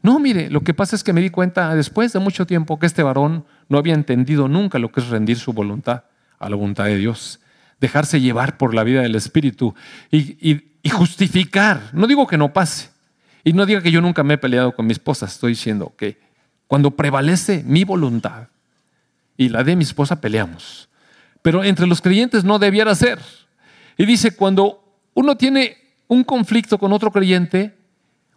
[0.00, 2.86] No, mire, lo que pasa es que me di cuenta después de mucho tiempo que
[2.86, 6.04] este varón no había entendido nunca lo que es rendir su voluntad
[6.38, 7.38] a la voluntad de Dios,
[7.82, 9.74] dejarse llevar por la vida del Espíritu
[10.10, 10.38] y,
[10.82, 11.90] y justificar.
[11.92, 12.88] No digo que no pase
[13.44, 16.18] y no diga que yo nunca me he peleado con mi esposa, estoy diciendo que
[16.66, 18.48] cuando prevalece mi voluntad
[19.36, 20.89] y la de mi esposa peleamos
[21.42, 23.18] pero entre los creyentes no debiera ser.
[23.96, 24.82] Y dice, cuando
[25.14, 25.76] uno tiene
[26.08, 27.74] un conflicto con otro creyente,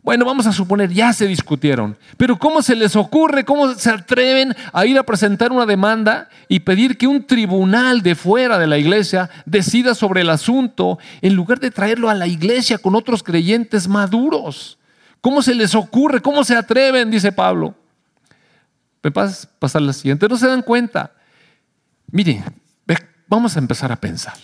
[0.04, 4.54] bueno, vamos a suponer, ya se discutieron, pero ¿cómo se les ocurre, cómo se atreven
[4.74, 8.78] a ir a presentar una demanda y pedir que un tribunal de fuera de la
[8.78, 13.88] iglesia decida sobre el asunto en lugar de traerlo a la iglesia con otros creyentes
[13.88, 14.78] maduros?
[15.22, 16.22] ¿Cómo se les ocurre?
[16.22, 17.10] ¿Cómo se atreven?
[17.10, 17.74] Dice Pablo.
[19.02, 20.28] Me pasas pasar la siguiente.
[20.28, 21.14] No se dan cuenta.
[22.12, 22.44] Mire,
[23.34, 24.36] Vamos a empezar a pensar.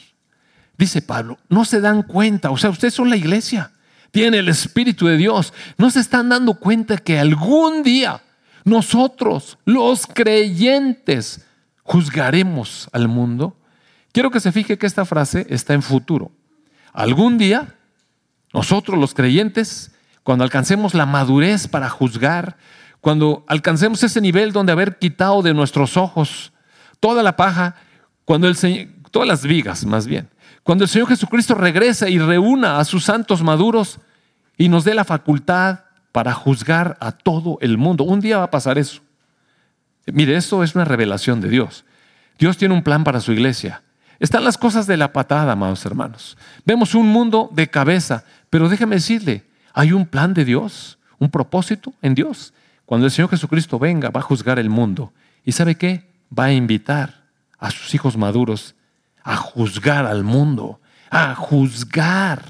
[0.76, 3.72] Dice Pablo, no se dan cuenta, o sea, ustedes son la iglesia,
[4.10, 8.24] tienen el Espíritu de Dios, no se están dando cuenta que algún día
[8.64, 11.46] nosotros, los creyentes,
[11.84, 13.60] juzgaremos al mundo.
[14.12, 16.32] Quiero que se fije que esta frase está en futuro.
[16.92, 17.76] Algún día,
[18.56, 19.92] nosotros los creyentes,
[20.24, 22.58] cuando alcancemos la madurez para juzgar,
[23.02, 26.54] cuando alcancemos ese nivel donde haber quitado de nuestros ojos
[27.00, 27.76] toda la paja,
[28.30, 30.30] cuando el Señor, todas las vigas más bien,
[30.62, 33.98] cuando el Señor Jesucristo regresa y reúna a sus santos maduros
[34.56, 35.80] y nos dé la facultad
[36.12, 38.04] para juzgar a todo el mundo.
[38.04, 39.02] Un día va a pasar eso.
[40.06, 41.86] Mire, esto es una revelación de Dios.
[42.38, 43.82] Dios tiene un plan para su iglesia.
[44.20, 46.38] Están las cosas de la patada, amados hermanos.
[46.66, 51.96] Vemos un mundo de cabeza, pero déjeme decirle, hay un plan de Dios, un propósito
[52.04, 52.54] en Dios.
[52.86, 55.14] Cuando el Señor Jesucristo venga, va a juzgar el mundo.
[55.44, 56.08] ¿Y sabe qué?
[56.32, 57.19] Va a invitar
[57.60, 58.76] a sus hijos maduros
[59.24, 60.80] a juzgar al mundo,
[61.12, 62.44] a juzgar,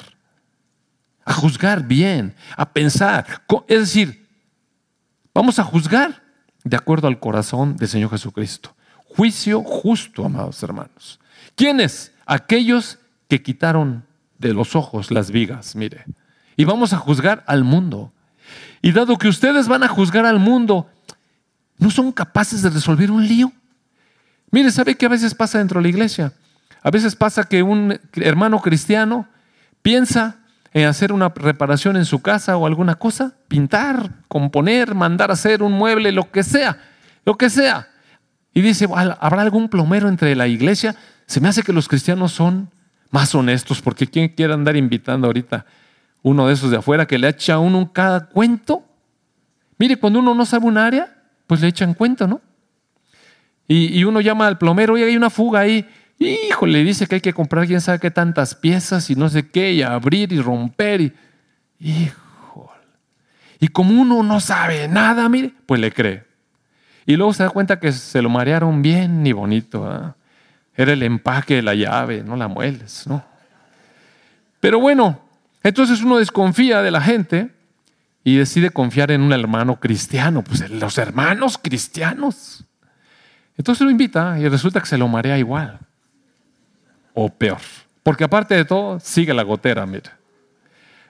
[1.25, 3.25] a juzgar bien, a pensar.
[3.67, 4.27] Es decir,
[5.33, 6.23] vamos a juzgar
[6.63, 8.75] de acuerdo al corazón del Señor Jesucristo.
[9.15, 11.19] Juicio justo, amados hermanos.
[11.55, 12.13] ¿Quiénes?
[12.25, 14.05] Aquellos que quitaron
[14.37, 16.05] de los ojos las vigas, mire.
[16.55, 18.13] Y vamos a juzgar al mundo.
[18.81, 20.87] Y dado que ustedes van a juzgar al mundo,
[21.77, 23.51] ¿no son capaces de resolver un lío?
[24.51, 26.33] Mire, ¿sabe qué a veces pasa dentro de la iglesia?
[26.81, 29.27] A veces pasa que un hermano cristiano
[29.81, 30.37] piensa
[30.73, 35.63] en hacer una reparación en su casa o alguna cosa, pintar, componer, mandar a hacer
[35.63, 36.79] un mueble, lo que sea,
[37.25, 37.89] lo que sea.
[38.53, 40.95] Y dice, ¿habrá algún plomero entre la iglesia?
[41.25, 42.69] Se me hace que los cristianos son
[43.11, 45.65] más honestos, porque ¿quién quiere andar invitando ahorita
[46.21, 48.83] uno de esos de afuera que le echa a uno cada cuento?
[49.77, 51.15] Mire, cuando uno no sabe un área,
[51.47, 52.41] pues le echan cuento, ¿no?
[53.71, 55.87] Y, uno llama al plomero, oye, hay una fuga ahí.
[56.17, 59.73] Híjole, dice que hay que comprar quién sabe qué tantas piezas y no sé qué,
[59.73, 61.01] y abrir y romper.
[61.01, 61.13] Y,
[61.79, 62.17] híjole.
[63.59, 66.23] Y como uno no sabe nada, mire, pues le cree.
[67.05, 70.15] Y luego se da cuenta que se lo marearon bien y bonito.
[70.75, 73.23] Era el empaque de la llave, no la mueles, ¿no?
[74.59, 75.21] Pero bueno,
[75.61, 77.51] entonces uno desconfía de la gente
[78.23, 80.43] y decide confiar en un hermano cristiano.
[80.43, 82.65] Pues los hermanos cristianos.
[83.59, 85.77] Entonces lo invita y resulta que se lo marea igual.
[87.13, 87.57] O peor.
[88.03, 90.09] Porque aparte de todo, sigue la gotera, mire.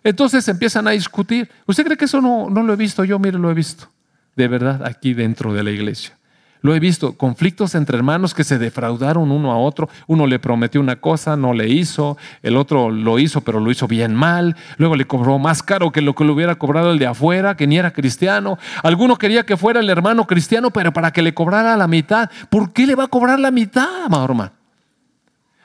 [0.04, 1.48] Entonces empiezan a discutir.
[1.68, 3.04] ¿Usted cree que eso no, no lo he visto?
[3.04, 3.88] Yo, mire, lo he visto.
[4.36, 6.18] De verdad, aquí dentro de la iglesia.
[6.62, 9.90] Lo he visto, conflictos entre hermanos que se defraudaron uno a otro.
[10.08, 12.18] Uno le prometió una cosa, no le hizo.
[12.44, 14.58] El otro lo hizo, pero lo hizo bien mal.
[14.78, 17.66] Luego le cobró más caro que lo que le hubiera cobrado el de afuera, que
[17.66, 18.58] ni era cristiano.
[18.84, 22.30] Alguno quería que fuera el hermano cristiano, pero para que le cobrara la mitad.
[22.50, 24.52] ¿Por qué le va a cobrar la mitad, hermano?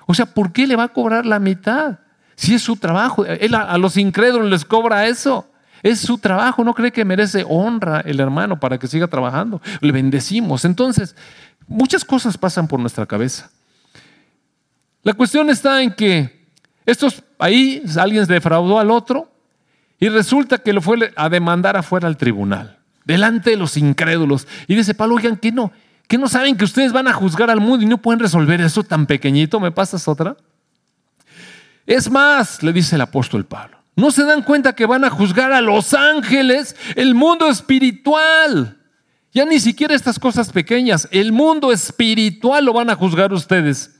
[0.06, 1.98] O sea, ¿por qué le va a cobrar la mitad?
[2.36, 3.24] Si es su trabajo.
[3.24, 5.48] Él a los incrédulos les cobra eso.
[5.84, 9.60] Es su trabajo, no cree que merece honra el hermano para que siga trabajando.
[9.80, 10.64] Le bendecimos.
[10.64, 11.14] Entonces,
[11.66, 13.50] muchas cosas pasan por nuestra cabeza.
[15.02, 16.48] La cuestión está en que
[16.86, 19.30] estos ahí alguien defraudó al otro
[20.00, 24.48] y resulta que lo fue a demandar afuera al tribunal, delante de los incrédulos.
[24.66, 25.70] Y dice Pablo, oigan, ¿qué no?
[26.08, 28.82] ¿Que no saben que ustedes van a juzgar al mundo y no pueden resolver eso
[28.82, 29.60] tan pequeñito?
[29.60, 30.34] ¿Me pasas otra?
[31.84, 35.52] Es más, le dice el apóstol Pablo, no se dan cuenta que van a juzgar
[35.52, 38.78] a los ángeles, el mundo espiritual.
[39.32, 43.90] Ya ni siquiera estas cosas pequeñas, el mundo espiritual lo van a juzgar ustedes.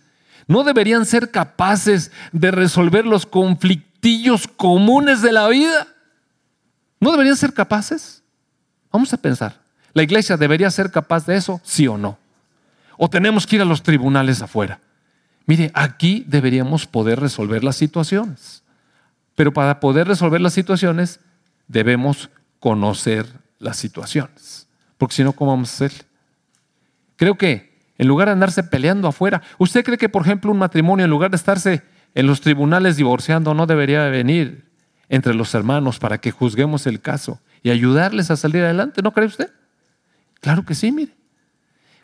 [0.47, 5.89] ¿No deberían ser capaces de resolver los conflictillos comunes de la vida?
[7.01, 8.23] ¿No deberían ser capaces?
[8.93, 9.61] Vamos a pensar.
[9.93, 11.61] ¿La iglesia debería ser capaz de eso?
[11.65, 12.19] Sí o no.
[12.97, 14.81] ¿O tenemos que ir a los tribunales afuera?
[15.47, 18.64] Mire, aquí deberíamos poder resolver las situaciones.
[19.35, 21.21] Pero para poder resolver las situaciones
[21.67, 23.27] debemos conocer
[23.59, 24.69] las situaciones.
[24.99, 26.07] Porque si no, ¿cómo vamos a hacer?
[27.17, 31.05] Creo que en lugar de andarse peleando afuera, ¿usted cree que, por ejemplo, un matrimonio,
[31.05, 31.83] en lugar de estarse
[32.15, 34.65] en los tribunales divorciando, no debería venir
[35.09, 39.03] entre los hermanos para que juzguemos el caso y ayudarles a salir adelante?
[39.03, 39.51] ¿No cree usted?
[40.41, 41.13] Claro que sí, mire.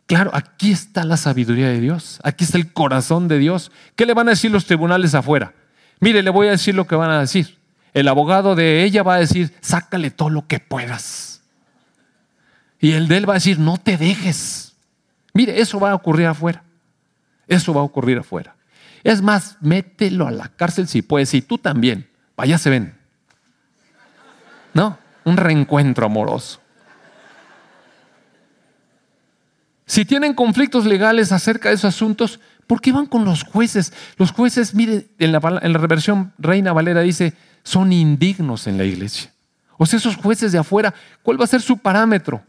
[0.06, 3.70] Claro, aquí está la sabiduría de Dios, aquí está el corazón de Dios.
[3.94, 5.54] ¿Qué le van a decir los tribunales afuera?
[6.00, 7.58] Mire, le voy a decir lo que van a decir.
[7.92, 11.42] El abogado de ella va a decir, sácale todo lo que puedas.
[12.80, 14.74] Y el de él va a decir, no te dejes.
[15.34, 16.62] Mire, eso va a ocurrir afuera.
[17.46, 18.56] Eso va a ocurrir afuera.
[19.04, 22.08] Es más, mételo a la cárcel si puedes, y tú también.
[22.36, 22.94] Vaya se ven.
[24.72, 26.60] No, un reencuentro amoroso.
[29.84, 32.38] Si tienen conflictos legales acerca de esos asuntos,
[32.70, 33.92] ¿Por qué van con los jueces?
[34.16, 38.84] Los jueces, mire, en la, en la reversión Reina Valera dice, son indignos en la
[38.84, 39.32] iglesia.
[39.76, 42.44] O sea, esos jueces de afuera, ¿cuál va a ser su parámetro?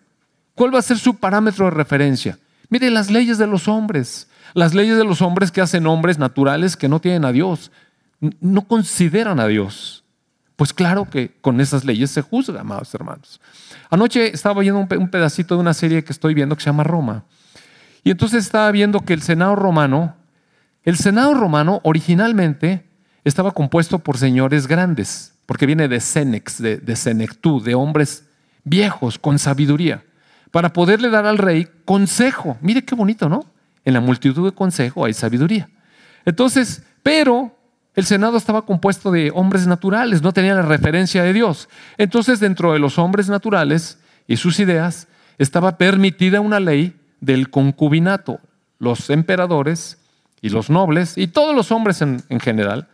[0.53, 2.37] ¿Cuál va a ser su parámetro de referencia?
[2.69, 6.77] Mire, las leyes de los hombres, las leyes de los hombres que hacen hombres naturales
[6.77, 7.71] que no tienen a Dios,
[8.19, 10.03] no consideran a Dios.
[10.55, 13.41] Pues claro que con esas leyes se juzga, amados hermanos.
[13.89, 17.25] Anoche estaba viendo un pedacito de una serie que estoy viendo que se llama Roma.
[18.03, 20.15] Y entonces estaba viendo que el Senado romano,
[20.83, 22.85] el Senado romano originalmente
[23.23, 28.25] estaba compuesto por señores grandes, porque viene de Cenex, de, de senectud, de hombres
[28.63, 30.03] viejos con sabiduría,
[30.49, 32.57] para poderle dar al rey consejo.
[32.61, 33.45] Mire qué bonito, ¿no?
[33.85, 35.69] En la multitud de consejo hay sabiduría.
[36.25, 37.55] Entonces, pero
[37.95, 41.67] el Senado estaba compuesto de hombres naturales, no tenía la referencia de Dios.
[41.97, 48.39] Entonces, dentro de los hombres naturales y sus ideas, estaba permitida una ley del concubinato,
[48.77, 49.97] los emperadores
[50.41, 52.87] y los nobles y todos los hombres en, en general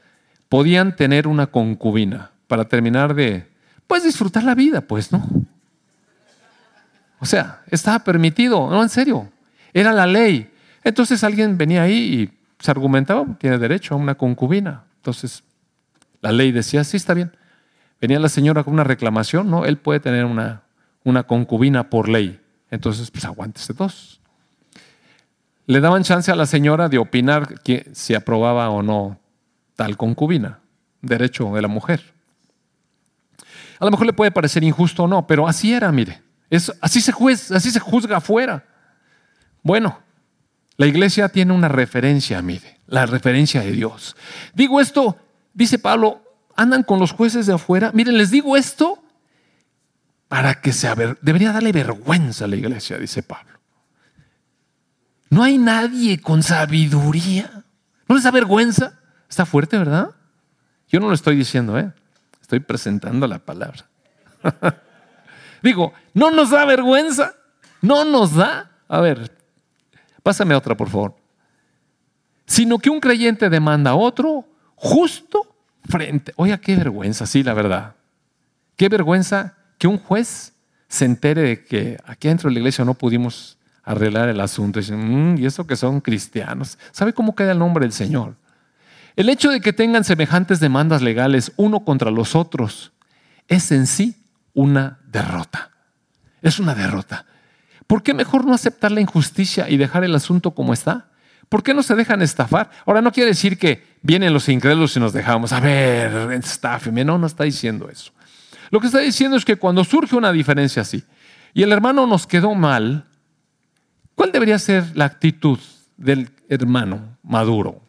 [0.50, 3.48] podían tener una concubina para terminar de,
[3.88, 5.28] pues, disfrutar la vida, pues, ¿no?
[7.20, 9.30] O sea, estaba permitido, no, en serio,
[9.74, 10.52] era la ley.
[10.84, 14.84] Entonces alguien venía ahí y se argumentaba, tiene derecho a una concubina.
[14.98, 15.44] Entonces,
[16.22, 17.32] la ley decía, sí, está bien.
[18.00, 20.62] Venía la señora con una reclamación, no, él puede tener una,
[21.04, 22.40] una concubina por ley.
[22.70, 24.20] Entonces, pues aguántese dos.
[25.66, 29.20] Le daban chance a la señora de opinar que, si aprobaba o no
[29.76, 30.60] tal concubina,
[31.02, 32.14] derecho de la mujer.
[33.80, 36.22] A lo mejor le puede parecer injusto o no, pero así era, mire.
[36.50, 38.66] Es, así, se juez, así se juzga afuera.
[39.62, 40.00] Bueno,
[40.78, 44.16] la iglesia tiene una referencia, mire, la referencia de Dios.
[44.54, 45.18] Digo esto,
[45.54, 46.22] dice Pablo,
[46.56, 47.92] andan con los jueces de afuera.
[47.94, 49.04] Miren, les digo esto
[50.28, 50.90] para que se
[51.22, 53.58] debería darle vergüenza a la iglesia, dice Pablo.
[55.30, 57.64] No hay nadie con sabiduría.
[58.08, 59.00] ¿No les da vergüenza?
[59.30, 60.12] Está fuerte, ¿verdad?
[60.90, 61.92] Yo no lo estoy diciendo, ¿eh?
[62.42, 63.86] Estoy presentando la palabra.
[65.62, 67.34] Digo, no nos da vergüenza.
[67.82, 68.72] No nos da.
[68.88, 69.32] A ver,
[70.24, 71.16] pásame otra, por favor.
[72.46, 75.56] Sino que un creyente demanda a otro justo
[75.90, 76.34] frente.
[76.38, 77.96] Oiga, qué vergüenza, sí, la verdad.
[78.78, 80.54] Qué vergüenza que un juez
[80.88, 84.80] se entere de que aquí dentro de la iglesia no pudimos arreglar el asunto.
[84.80, 86.78] Y mm, y eso que son cristianos.
[86.92, 88.36] ¿Sabe cómo queda el nombre del Señor?
[89.16, 92.92] El hecho de que tengan semejantes demandas legales uno contra los otros
[93.48, 94.16] es en sí
[94.54, 95.72] una derrota.
[96.42, 97.26] Es una derrota.
[97.88, 101.08] ¿Por qué mejor no aceptar la injusticia y dejar el asunto como está?
[101.50, 102.70] ¿Por qué no se dejan estafar?
[102.86, 107.06] Ahora, no quiere decir que vienen los incrédulos y nos dejamos, a ver, estáfeme.
[107.06, 108.12] No, no está diciendo eso.
[108.70, 111.04] Lo que está diciendo es que cuando surge una diferencia así
[111.54, 113.06] y el hermano nos quedó mal,
[114.16, 115.60] ¿cuál debería ser la actitud
[115.98, 117.82] del hermano maduro?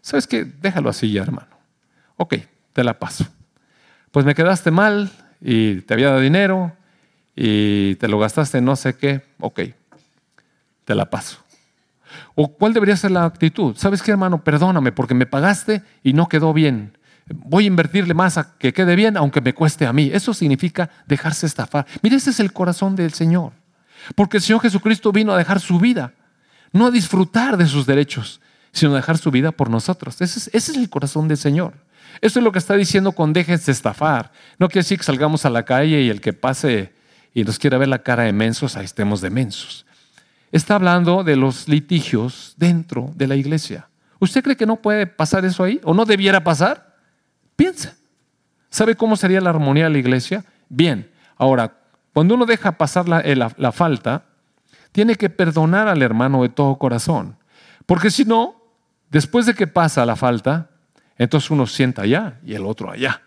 [0.00, 0.44] ¿Sabes qué?
[0.44, 1.48] Déjalo así ya, hermano.
[2.16, 2.36] Ok,
[2.72, 3.26] te la paso.
[4.10, 5.10] Pues me quedaste mal
[5.40, 6.72] y te había dado dinero
[7.36, 9.22] y te lo gastaste en no sé qué.
[9.38, 9.60] Ok,
[10.84, 11.38] te la paso.
[12.34, 13.76] ¿O cuál debería ser la actitud?
[13.76, 14.42] ¿Sabes qué, hermano?
[14.42, 16.97] Perdóname porque me pagaste y no quedó bien.
[17.34, 20.10] Voy a invertirle más a que quede bien, aunque me cueste a mí.
[20.12, 21.86] Eso significa dejarse estafar.
[22.02, 23.52] Mire, ese es el corazón del Señor.
[24.14, 26.14] Porque el Señor Jesucristo vino a dejar su vida,
[26.72, 28.40] no a disfrutar de sus derechos,
[28.72, 30.20] sino a dejar su vida por nosotros.
[30.20, 31.74] Ese es, el corazón del Señor.
[32.20, 34.32] Eso es lo que está diciendo con déjense estafar.
[34.58, 36.92] No quiere decir que salgamos a la calle y el que pase
[37.34, 39.84] y nos quiera ver la cara de mensos, ahí estemos de mensos
[40.52, 43.88] está hablando de los litigios dentro de la iglesia.
[44.18, 45.80] ¿Usted cree que no puede pasar eso ahí?
[45.84, 46.87] ¿O no debiera pasar?
[47.58, 47.96] Piensa.
[48.70, 50.44] ¿Sabe cómo sería la armonía de la iglesia?
[50.68, 51.10] Bien.
[51.36, 51.76] Ahora,
[52.12, 54.26] cuando uno deja pasar eh, la, la falta,
[54.92, 57.36] tiene que perdonar al hermano de todo corazón.
[57.84, 58.62] Porque si no,
[59.10, 60.70] después de que pasa la falta,
[61.16, 63.22] entonces uno sienta allá y el otro allá.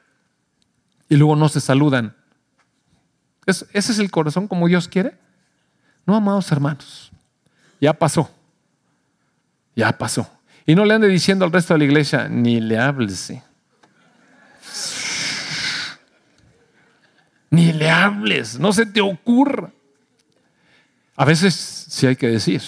[1.10, 2.16] Y luego no se saludan.
[3.46, 5.18] ¿Ese es el corazón como Dios quiere?
[6.06, 7.12] No, amados hermanos.
[7.82, 8.32] Ya pasó.
[9.76, 10.26] Ya pasó.
[10.66, 13.34] Y no le ande diciendo al resto de la iglesia, ni le hables.
[17.50, 19.72] Ni le hables, no se te ocurra.
[21.16, 22.62] A veces sí hay que decir.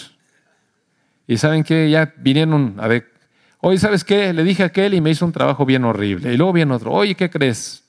[1.25, 3.11] Y saben que ya vinieron a ver,
[3.59, 4.33] oye, ¿sabes qué?
[4.33, 6.33] Le dije a aquel y me hizo un trabajo bien horrible.
[6.33, 7.83] Y luego viene otro, oye, ¿qué crees?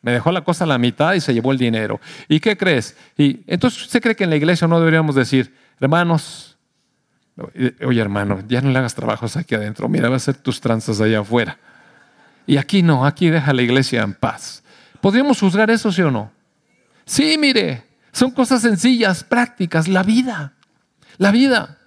[0.00, 2.00] Me dejó la cosa a la mitad y se llevó el dinero.
[2.28, 2.96] ¿Y qué crees?
[3.16, 6.52] Y entonces usted cree que en la iglesia no deberíamos decir, hermanos,
[7.36, 9.88] Oye, hermano, ya no le hagas trabajos aquí adentro.
[9.88, 11.58] Mira, va a hacer tus tranzas allá afuera.
[12.46, 14.62] Y aquí no, aquí deja la iglesia en paz.
[15.00, 16.32] ¿Podríamos juzgar eso, sí o no?
[17.04, 20.54] Sí, mire, son cosas sencillas, prácticas, la vida.
[21.18, 21.78] La vida.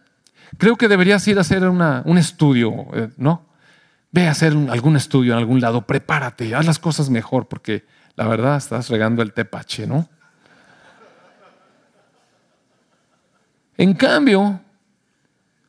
[0.57, 3.45] Creo que deberías ir a hacer un estudio, eh, ¿no?
[4.11, 8.27] Ve a hacer algún estudio en algún lado, prepárate, haz las cosas mejor, porque la
[8.27, 10.07] verdad estás regando el tepache, ¿no?
[13.77, 14.61] En cambio,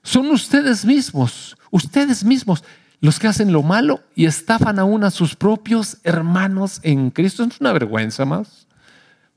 [0.02, 2.62] son ustedes mismos, ustedes mismos,
[3.00, 7.44] los que hacen lo malo y estafan aún a sus propios hermanos en Cristo.
[7.44, 8.66] ¿No es una vergüenza más?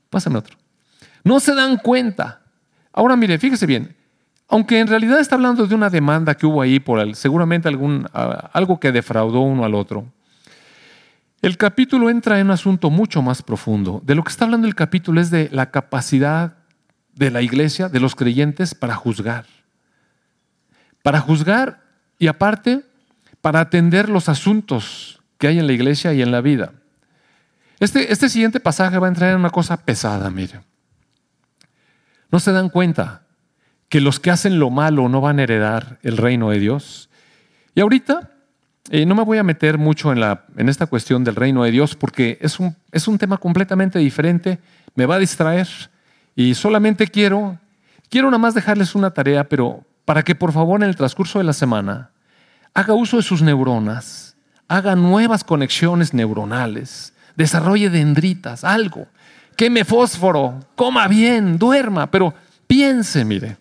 [0.08, 0.56] Pásame otro.
[1.24, 2.40] No se dan cuenta.
[2.92, 3.94] Ahora mire, fíjese bien,
[4.48, 8.80] aunque en realidad está hablando de una demanda que hubo ahí por seguramente algún, algo
[8.80, 10.06] que defraudó uno al otro,
[11.42, 14.02] el capítulo entra en un asunto mucho más profundo.
[14.04, 16.54] De lo que está hablando el capítulo es de la capacidad
[17.14, 19.46] de la iglesia, de los creyentes, para juzgar
[21.02, 21.80] para juzgar
[22.18, 22.84] y aparte
[23.40, 26.72] para atender los asuntos que hay en la iglesia y en la vida.
[27.78, 30.60] Este, este siguiente pasaje va a entrar en una cosa pesada, mire.
[32.30, 33.22] No se dan cuenta
[33.88, 37.08] que los que hacen lo malo no van a heredar el reino de Dios.
[37.74, 38.30] Y ahorita
[38.90, 41.70] eh, no me voy a meter mucho en, la, en esta cuestión del reino de
[41.70, 44.58] Dios porque es un, es un tema completamente diferente,
[44.94, 45.68] me va a distraer
[46.36, 47.58] y solamente quiero,
[48.08, 51.44] quiero nada más dejarles una tarea, pero para que por favor en el transcurso de
[51.44, 52.10] la semana
[52.74, 54.36] haga uso de sus neuronas,
[54.68, 59.06] haga nuevas conexiones neuronales, desarrolle dendritas, algo,
[59.56, 62.34] queme fósforo, coma bien, duerma, pero
[62.66, 63.56] piense, mire.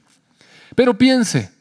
[0.76, 1.52] Pero piense,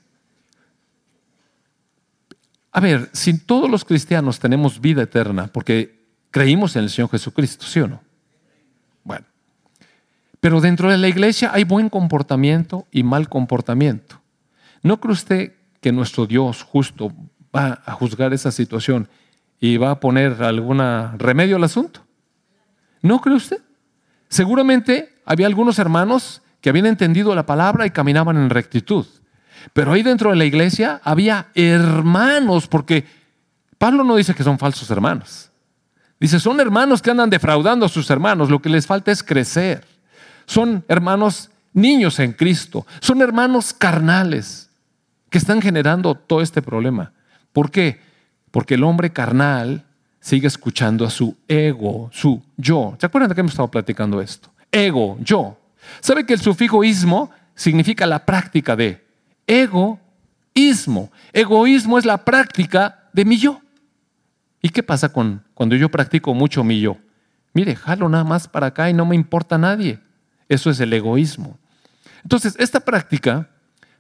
[2.78, 5.99] a ver, si todos los cristianos tenemos vida eterna porque
[6.30, 8.01] creímos en el Señor Jesucristo, ¿sí o no?
[9.03, 9.26] Bueno,
[10.40, 14.20] pero dentro de la iglesia hay buen comportamiento y mal comportamiento.
[14.82, 17.12] ¿No cree usted que nuestro Dios justo
[17.55, 19.09] va a juzgar esa situación
[19.61, 20.80] y va a poner algún
[21.18, 22.05] remedio al asunto?
[23.03, 23.62] ¿No cree usted?
[24.28, 29.07] Seguramente había algunos hermanos que habían entendido la palabra y caminaban en rectitud.
[29.72, 33.07] Pero ahí dentro de la iglesia había hermanos, porque
[33.78, 35.51] Pablo no dice que son falsos hermanos.
[36.20, 39.84] Dice, son hermanos que andan defraudando a sus hermanos, lo que les falta es crecer.
[40.46, 44.70] Son hermanos niños en Cristo, son hermanos carnales
[45.30, 47.12] que están generando todo este problema.
[47.53, 48.01] ¿Por qué?
[48.51, 49.84] Porque el hombre carnal
[50.20, 52.96] sigue escuchando a su ego, su yo.
[52.99, 54.51] ¿Se acuerdan de que hemos estado platicando esto?
[54.70, 55.59] Ego, yo.
[56.01, 59.05] ¿Sabe que el sufijo ismo significa la práctica de
[59.46, 61.11] egoísmo?
[61.32, 63.61] Egoísmo es la práctica de mi yo.
[64.61, 66.99] ¿Y qué pasa con, cuando yo practico mucho mi yo?
[67.55, 70.01] Mire, jalo nada más para acá y no me importa a nadie.
[70.49, 71.59] Eso es el egoísmo.
[72.22, 73.49] Entonces, esta práctica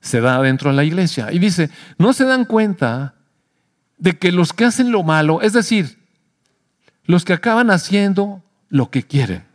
[0.00, 3.14] se da dentro de la iglesia y dice, no se dan cuenta
[3.98, 5.98] de que los que hacen lo malo, es decir,
[7.04, 9.48] los que acaban haciendo lo que quieren,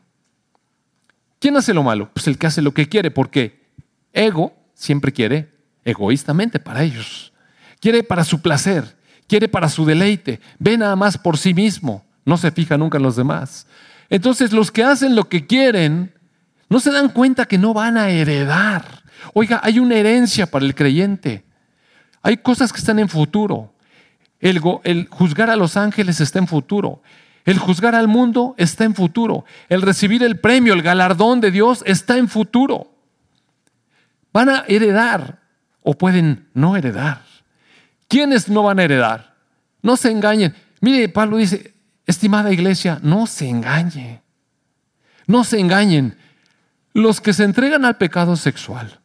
[1.44, 2.10] ¿Quién hace lo malo?
[2.14, 3.66] Pues el que hace lo que quiere, porque
[4.14, 5.52] ego siempre quiere
[5.84, 7.34] egoístamente para ellos.
[7.82, 8.96] Quiere para su placer,
[9.28, 13.04] quiere para su deleite, ve nada más por sí mismo, no se fija nunca en
[13.04, 13.68] los demás.
[14.10, 16.14] Entonces los que hacen lo que quieren
[16.70, 19.04] no se dan cuenta que no van a heredar.
[19.34, 21.44] Oiga, hay una herencia para el creyente.
[22.22, 23.73] Hay cosas que están en futuro.
[24.44, 27.02] El, juzgar a los ángeles está en futuro.
[27.46, 29.46] El juzgar al mundo está en futuro.
[29.70, 32.92] El recibir el premio, el galardón de Dios está en futuro.
[34.34, 35.40] Van a heredar
[35.82, 37.22] o pueden no heredar.
[38.10, 39.34] ¿Quiénes no van a heredar?
[39.82, 40.54] No se engañen.
[40.82, 41.74] Mire, Pablo dice,
[42.06, 44.24] estimada iglesia, no se engañe.
[45.26, 46.18] No se engañen.
[46.92, 49.00] Los que se entregan al pecado sexual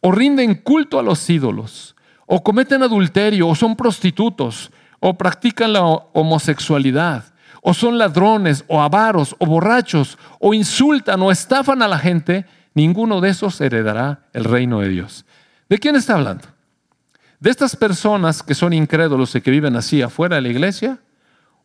[0.00, 1.94] o rinden culto a los ídolos
[2.28, 4.70] o cometen adulterio o son prostitutos
[5.00, 7.24] o practican la homosexualidad
[7.62, 13.20] o son ladrones, o avaros, o borrachos, o insultan o estafan a la gente, ninguno
[13.20, 15.24] de esos heredará el reino de Dios.
[15.68, 16.44] ¿De quién está hablando?
[17.40, 20.98] ¿De estas personas que son incrédulos y que viven así afuera de la iglesia?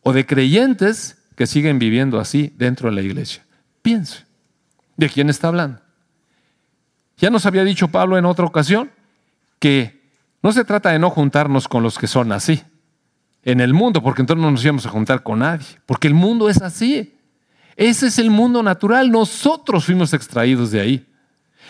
[0.02, 3.46] ¿O de creyentes que siguen viviendo así dentro de la iglesia?
[3.82, 4.26] Piense,
[4.98, 5.80] ¿de quién está hablando?
[7.18, 8.92] Ya nos había dicho Pablo en otra ocasión
[9.60, 10.03] que
[10.44, 12.62] no se trata de no juntarnos con los que son así
[13.44, 16.50] en el mundo, porque entonces no nos íbamos a juntar con nadie, porque el mundo
[16.50, 17.16] es así.
[17.76, 21.08] Ese es el mundo natural, nosotros fuimos extraídos de ahí.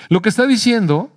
[0.09, 1.15] Lo que está diciendo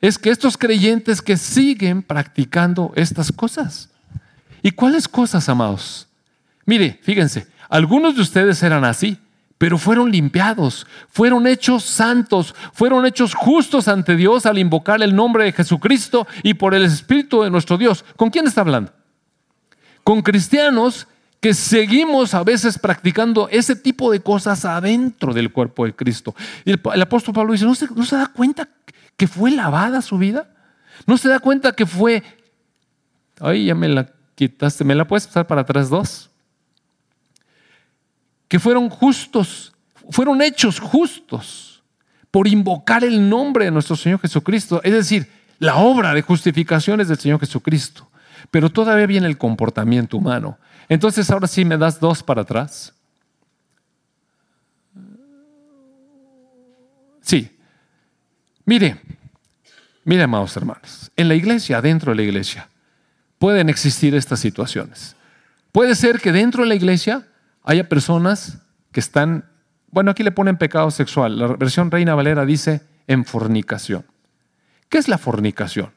[0.00, 3.88] es que estos creyentes que siguen practicando estas cosas.
[4.62, 6.06] ¿Y cuáles cosas, amados?
[6.66, 9.18] Mire, fíjense, algunos de ustedes eran así,
[9.64, 15.44] pero fueron limpiados, fueron hechos santos, fueron hechos justos ante Dios al invocar el nombre
[15.44, 18.04] de Jesucristo y por el Espíritu de nuestro Dios.
[18.14, 18.92] ¿Con quién está hablando?
[20.02, 21.08] con cristianos
[21.40, 26.34] que seguimos a veces practicando ese tipo de cosas adentro del cuerpo de Cristo.
[26.66, 28.68] Y el, apóstol Pablo dice, ¿no se, ¿no se da cuenta
[29.16, 30.46] que fue lavada su vida?
[31.06, 32.22] ¿No se da cuenta que fue...
[33.40, 36.28] Ay, ya me la quitaste, ¿me la puedes pasar para atrás dos?
[38.54, 39.74] Que fueron justos,
[40.10, 41.82] fueron hechos justos
[42.30, 44.80] por invocar el nombre de nuestro Señor Jesucristo.
[44.84, 45.28] Es decir,
[45.58, 48.08] la obra de justificación es del Señor Jesucristo
[48.50, 50.58] pero todavía viene el comportamiento humano.
[50.88, 52.92] Entonces ahora sí me das dos para atrás.
[57.22, 57.50] Sí.
[58.64, 59.00] Mire,
[60.04, 62.68] mire, amados hermanos, en la iglesia, dentro de la iglesia,
[63.38, 65.16] pueden existir estas situaciones.
[65.72, 67.26] Puede ser que dentro de la iglesia
[67.64, 68.58] haya personas
[68.92, 69.46] que están,
[69.90, 71.38] bueno, aquí le ponen pecado sexual.
[71.38, 74.04] La versión Reina Valera dice en fornicación.
[74.88, 75.90] ¿Qué es la fornicación?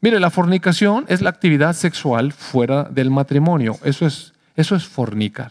[0.00, 3.78] Mire, la fornicación es la actividad sexual fuera del matrimonio.
[3.82, 5.50] Eso es, eso es fornicar.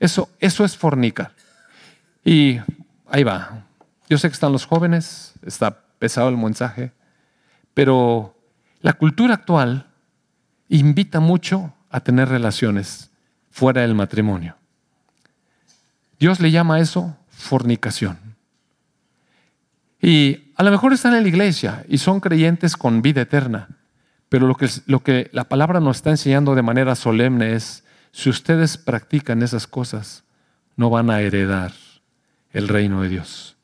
[0.00, 1.32] Eso, eso es fornicar.
[2.24, 2.58] Y
[3.10, 3.64] ahí va.
[4.08, 6.92] Yo sé que están los jóvenes, está pesado el mensaje,
[7.74, 8.34] pero
[8.80, 9.86] la cultura actual
[10.68, 13.07] invita mucho a tener relaciones
[13.58, 14.54] fuera del matrimonio.
[16.20, 18.16] Dios le llama a eso fornicación.
[20.00, 23.68] Y a lo mejor están en la iglesia y son creyentes con vida eterna,
[24.28, 27.82] pero lo que, lo que la palabra nos está enseñando de manera solemne es,
[28.12, 30.22] si ustedes practican esas cosas,
[30.76, 31.72] no van a heredar
[32.52, 33.56] el reino de Dios.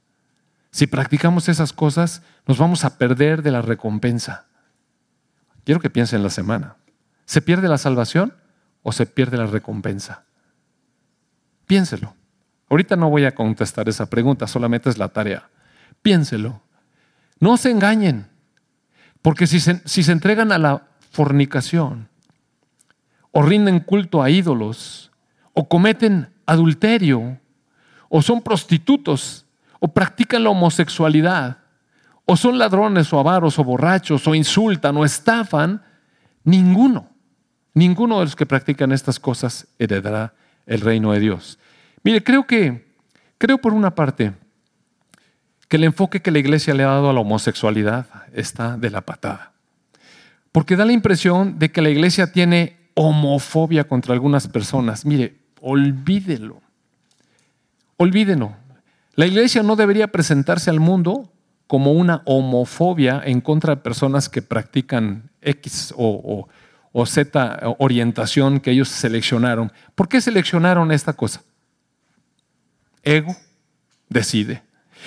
[0.73, 4.47] Si practicamos esas cosas, nos vamos a perder de la recompensa.
[5.65, 6.79] Quiero que piensen la semana.
[7.27, 8.35] ¿Se pierde la salvación
[8.85, 10.23] o se pierde la recompensa?
[11.67, 12.15] Piénselo.
[12.71, 15.49] Ahorita no voy a contestar esa pregunta, solamente es la tarea.
[16.03, 16.63] Piénselo.
[17.41, 18.29] No se engañen,
[19.23, 22.09] porque si se, si se entregan a la fornicación,
[23.33, 25.11] o rinden culto a ídolos,
[25.53, 27.41] o cometen adulterio,
[28.09, 29.47] o son prostitutos,
[29.81, 31.59] o practican la homosexualidad,
[32.27, 35.83] o son ladrones, o avaros, o borrachos, o insultan, o estafan,
[36.45, 37.09] ninguno,
[37.75, 40.35] ninguno de los que practican estas cosas heredará
[40.67, 41.59] el reino de Dios.
[42.03, 42.87] Mire, creo que,
[43.39, 44.33] creo por una parte,
[45.69, 49.01] que el enfoque que la iglesia le ha dado a la homosexualidad está de la
[49.01, 49.53] patada.
[50.53, 55.05] Porque da la impresión de que la iglesia tiene homofobia contra algunas personas.
[55.05, 56.61] Mire, olvídelo.
[57.97, 58.55] Olvídenlo.
[59.17, 61.33] La iglesia no debería presentarse al mundo
[61.67, 66.49] como una homofobia en contra de personas que practican X o, o
[67.05, 69.73] Z orientación que ellos seleccionaron.
[69.95, 71.43] ¿Por qué seleccionaron esta cosa?
[73.03, 73.37] Ego
[74.09, 74.63] decide.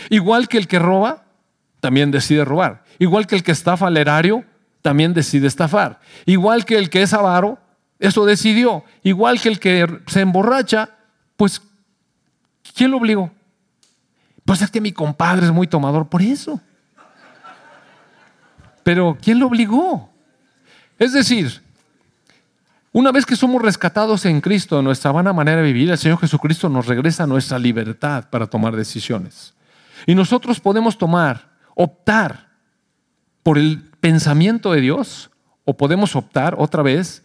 [0.10, 1.24] Igual que el que roba,
[1.80, 2.84] también decide robar.
[3.00, 4.44] Igual que el que estafa al erario,
[4.82, 6.00] también decide estafar.
[6.26, 7.58] Igual que el que es avaro,
[8.00, 8.84] eso decidió.
[9.04, 10.90] Igual que el que se emborracha,
[11.36, 11.62] pues,
[12.76, 13.32] ¿quién lo obligó?
[14.46, 16.62] Pues es que mi compadre es muy tomador por eso.
[18.84, 20.10] Pero ¿quién lo obligó?
[20.98, 21.62] Es decir,
[22.94, 26.70] una vez que somos rescatados en Cristo, nuestra vana manera de vivir, el Señor Jesucristo
[26.70, 29.54] nos regresa nuestra libertad para tomar decisiones.
[30.06, 32.50] Y nosotros podemos tomar, optar
[33.44, 35.30] por el pensamiento de Dios
[35.66, 37.24] o podemos optar otra vez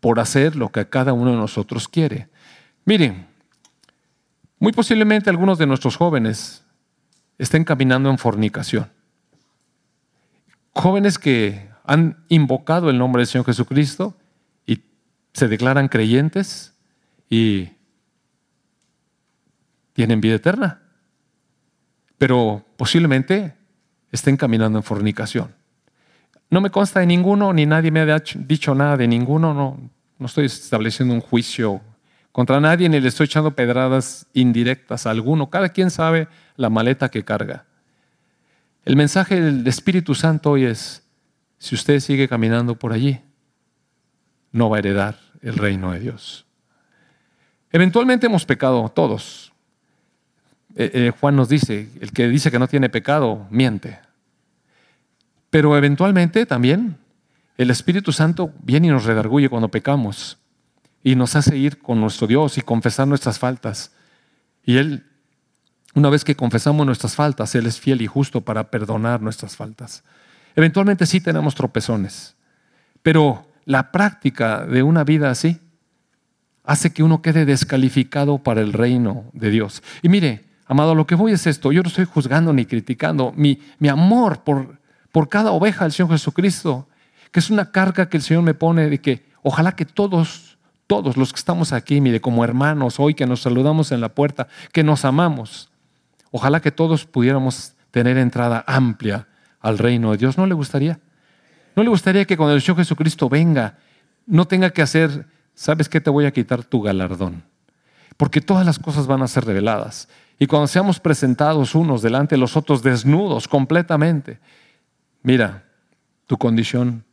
[0.00, 2.28] por hacer lo que cada uno de nosotros quiere.
[2.84, 3.26] Miren,
[4.58, 6.64] muy posiblemente algunos de nuestros jóvenes
[7.38, 8.90] estén caminando en fornicación.
[10.74, 14.16] Jóvenes que han invocado el nombre del Señor Jesucristo
[15.32, 16.74] se declaran creyentes
[17.28, 17.70] y
[19.94, 20.82] tienen vida eterna
[22.22, 23.52] pero posiblemente
[24.12, 25.56] estén caminando en fornicación.
[26.50, 30.26] No me consta de ninguno, ni nadie me ha dicho nada de ninguno, no, no
[30.26, 31.80] estoy estableciendo un juicio
[32.30, 35.50] contra nadie, ni le estoy echando pedradas indirectas a alguno.
[35.50, 37.64] Cada quien sabe la maleta que carga.
[38.84, 41.02] El mensaje del Espíritu Santo hoy es,
[41.58, 43.20] si usted sigue caminando por allí,
[44.52, 46.46] no va a heredar el reino de Dios.
[47.70, 49.52] Eventualmente hemos pecado todos,
[50.74, 53.98] eh, eh, Juan nos dice, el que dice que no tiene pecado, miente.
[55.50, 56.96] Pero eventualmente también
[57.58, 60.38] el Espíritu Santo viene y nos redarguye cuando pecamos
[61.02, 63.92] y nos hace ir con nuestro Dios y confesar nuestras faltas.
[64.64, 65.06] Y Él,
[65.94, 70.04] una vez que confesamos nuestras faltas, Él es fiel y justo para perdonar nuestras faltas.
[70.56, 72.36] Eventualmente sí tenemos tropezones,
[73.02, 75.60] pero la práctica de una vida así
[76.64, 79.82] hace que uno quede descalificado para el reino de Dios.
[80.02, 81.70] Y mire, Amado, lo que voy es esto.
[81.70, 83.34] Yo no estoy juzgando ni criticando.
[83.36, 84.78] Mi, mi amor por,
[85.10, 86.88] por cada oveja del Señor Jesucristo,
[87.30, 90.56] que es una carga que el Señor me pone de que ojalá que todos,
[90.86, 94.48] todos los que estamos aquí, mire, como hermanos hoy que nos saludamos en la puerta,
[94.72, 95.70] que nos amamos,
[96.30, 99.28] ojalá que todos pudiéramos tener entrada amplia
[99.60, 100.38] al reino de Dios.
[100.38, 101.00] ¿No le gustaría?
[101.74, 103.78] ¿No le gustaría que cuando el Señor Jesucristo venga,
[104.26, 107.42] no tenga que hacer, sabes que te voy a quitar tu galardón?
[108.16, 110.08] Porque todas las cosas van a ser reveladas.
[110.38, 114.38] Y cuando seamos presentados unos delante de los otros desnudos completamente,
[115.22, 115.64] mira,
[116.26, 117.04] tu condición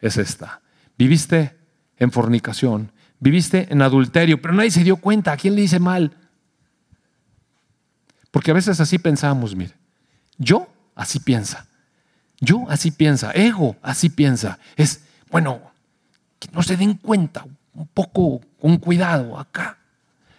[0.00, 0.60] es esta.
[0.98, 1.56] Viviste
[1.98, 5.32] en fornicación, viviste en adulterio, pero nadie se dio cuenta.
[5.32, 6.12] ¿A quién le dice mal?
[8.30, 9.72] Porque a veces así pensamos, mire.
[10.38, 11.66] Yo así piensa.
[12.40, 13.32] Yo así piensa.
[13.32, 14.58] Ego así piensa.
[14.76, 15.60] Es, bueno,
[16.38, 19.78] que no se den cuenta, un poco con cuidado acá.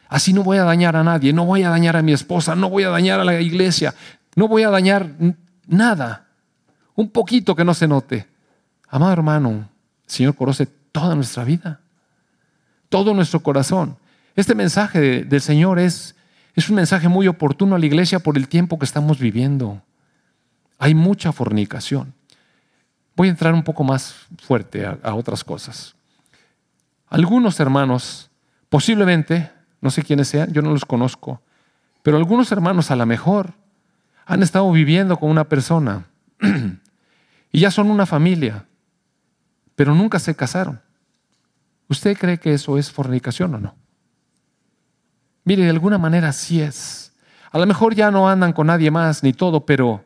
[0.09, 2.69] Así no voy a dañar a nadie, no voy a dañar a mi esposa, no
[2.69, 3.93] voy a dañar a la iglesia,
[4.35, 5.09] no voy a dañar
[5.67, 6.27] nada.
[6.95, 8.25] Un poquito que no se note.
[8.87, 9.67] Amado hermano, el
[10.05, 11.81] Señor conoce toda nuestra vida,
[12.89, 13.97] todo nuestro corazón.
[14.35, 16.15] Este mensaje del Señor es,
[16.55, 19.81] es un mensaje muy oportuno a la iglesia por el tiempo que estamos viviendo.
[20.77, 22.13] Hay mucha fornicación.
[23.15, 25.95] Voy a entrar un poco más fuerte a, otras cosas.
[27.07, 28.29] Algunos hermanos,
[28.69, 29.51] posiblemente,
[29.81, 31.41] no sé quiénes sean, yo no los conozco,
[32.03, 33.53] pero algunos hermanos a lo mejor
[34.25, 36.05] han estado viviendo con una persona
[37.51, 38.65] y ya son una familia,
[39.75, 40.81] pero nunca se casaron.
[41.89, 43.75] ¿Usted cree que eso es fornicación o no?
[45.43, 47.13] Mire, de alguna manera sí es.
[47.51, 50.03] A lo mejor ya no andan con nadie más ni todo, pero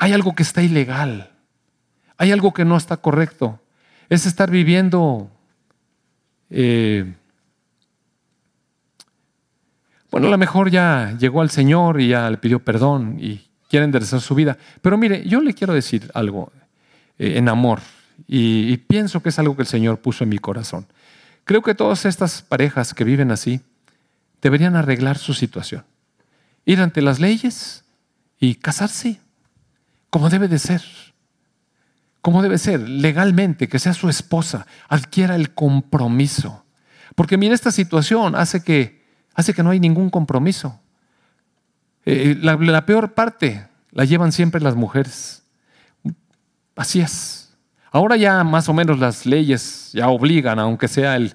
[0.00, 1.30] hay algo que está ilegal.
[2.16, 3.60] Hay algo que no está correcto.
[4.08, 5.30] Es estar viviendo...
[6.48, 7.14] Eh,
[10.10, 13.84] bueno, a lo mejor ya llegó al Señor y ya le pidió perdón y quiere
[13.84, 14.56] enderezar su vida.
[14.80, 16.50] Pero mire, yo le quiero decir algo
[17.18, 17.80] eh, en amor
[18.26, 20.86] y, y pienso que es algo que el Señor puso en mi corazón.
[21.44, 23.60] Creo que todas estas parejas que viven así
[24.40, 25.84] deberían arreglar su situación.
[26.64, 27.84] Ir ante las leyes
[28.38, 29.20] y casarse
[30.10, 30.82] como debe de ser.
[32.20, 36.64] Como debe ser, legalmente, que sea su esposa, adquiera el compromiso.
[37.14, 39.02] Porque mira, esta situación hace que,
[39.34, 40.78] hace que no hay ningún compromiso.
[42.04, 45.44] Eh, la, la peor parte la llevan siempre las mujeres.
[46.76, 47.54] Así es.
[47.90, 51.34] Ahora ya más o menos las leyes ya obligan, aunque sea el,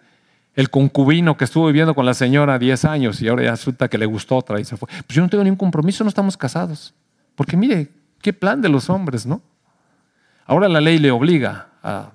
[0.55, 3.97] el concubino que estuvo viviendo con la señora 10 años y ahora ya resulta que
[3.97, 4.87] le gustó otra y se fue.
[4.87, 6.93] Pues yo no tengo ningún compromiso, no estamos casados.
[7.35, 7.89] Porque mire,
[8.25, 9.39] qué plan de los hombres, ¿no?
[10.47, 12.09] Ahora la ley le obliga a...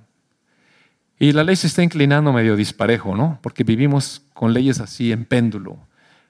[1.20, 3.38] Y la ley se está inclinando medio disparejo, ¿no?
[3.42, 5.78] Porque vivimos con leyes así en péndulo.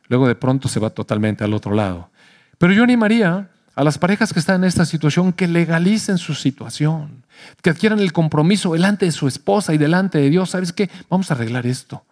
[0.09, 2.11] Luego de pronto se va totalmente al otro lado.
[2.59, 7.25] Pero yo animaría a las parejas que están en esta situación que legalicen su situación,
[7.63, 10.51] que adquieran el compromiso delante de su esposa y delante de Dios.
[10.51, 10.91] ¿Sabes qué?
[11.09, 12.05] Vamos a arreglar esto.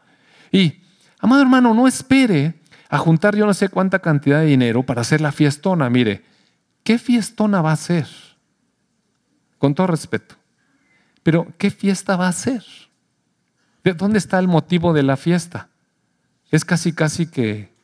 [0.51, 0.81] Y,
[1.21, 2.55] amado hermano, no espere
[2.89, 5.91] a juntar yo no sé cuánta cantidad de dinero para hacer la fiestona.
[5.91, 6.23] Mire,
[6.89, 8.07] ¿qué fiestona va a ser?
[9.59, 10.37] Con todo respeto.
[11.23, 12.65] Pero, ¿qué fiesta va a ser?
[13.85, 15.69] ¿De dónde está el motivo de la fiesta?
[16.51, 17.75] Es casi, casi que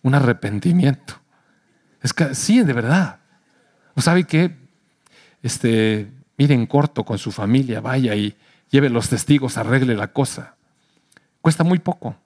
[0.00, 1.20] un arrepentimiento.
[2.00, 3.18] Es que, sí, de verdad.
[3.94, 4.56] ¿O sabe qué?
[5.42, 8.34] Este, miren corto con su familia, vaya y
[8.70, 10.54] lleve los testigos, arregle la cosa.
[11.42, 12.16] Cuesta muy poco.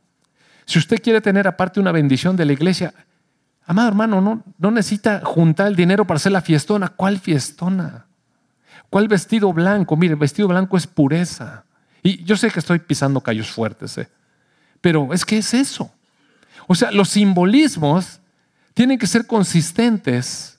[0.66, 2.94] Si usted quiere tener aparte una bendición de la iglesia,
[3.66, 6.88] amado hermano, no, no necesita juntar el dinero para hacer la fiestona.
[6.88, 8.06] ¿Cuál fiestona?
[8.90, 9.96] ¿Cuál vestido blanco?
[9.96, 11.64] Mire, vestido blanco es pureza.
[12.02, 14.08] Y yo sé que estoy pisando callos fuertes, ¿eh?
[14.80, 15.90] pero es que es eso.
[16.66, 18.20] O sea, los simbolismos
[18.74, 20.58] tienen que ser consistentes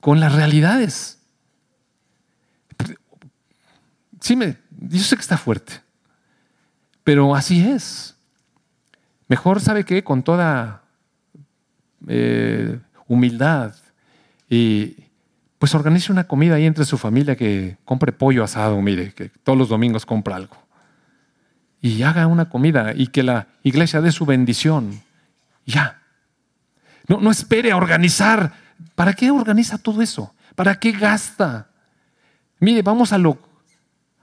[0.00, 1.18] con las realidades.
[4.20, 5.82] Sí, me, yo sé que está fuerte,
[7.02, 8.16] pero así es.
[9.28, 10.83] Mejor sabe que con toda
[12.08, 13.74] eh, humildad
[14.48, 14.96] y
[15.58, 19.58] pues organice una comida ahí entre su familia que compre pollo asado, mire, que todos
[19.58, 20.56] los domingos compra algo.
[21.80, 25.00] Y haga una comida y que la iglesia dé su bendición.
[25.64, 26.02] Ya.
[27.08, 28.52] No, no espere a organizar.
[28.94, 30.34] ¿Para qué organiza todo eso?
[30.54, 31.68] ¿Para qué gasta?
[32.60, 33.38] Mire, vamos a lo,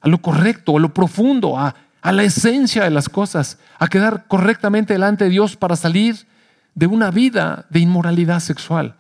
[0.02, 4.26] a lo correcto, a lo profundo, a, a la esencia de las cosas, a quedar
[4.28, 6.28] correctamente delante de Dios para salir
[6.76, 8.96] de una vida de inmoralidad sexual.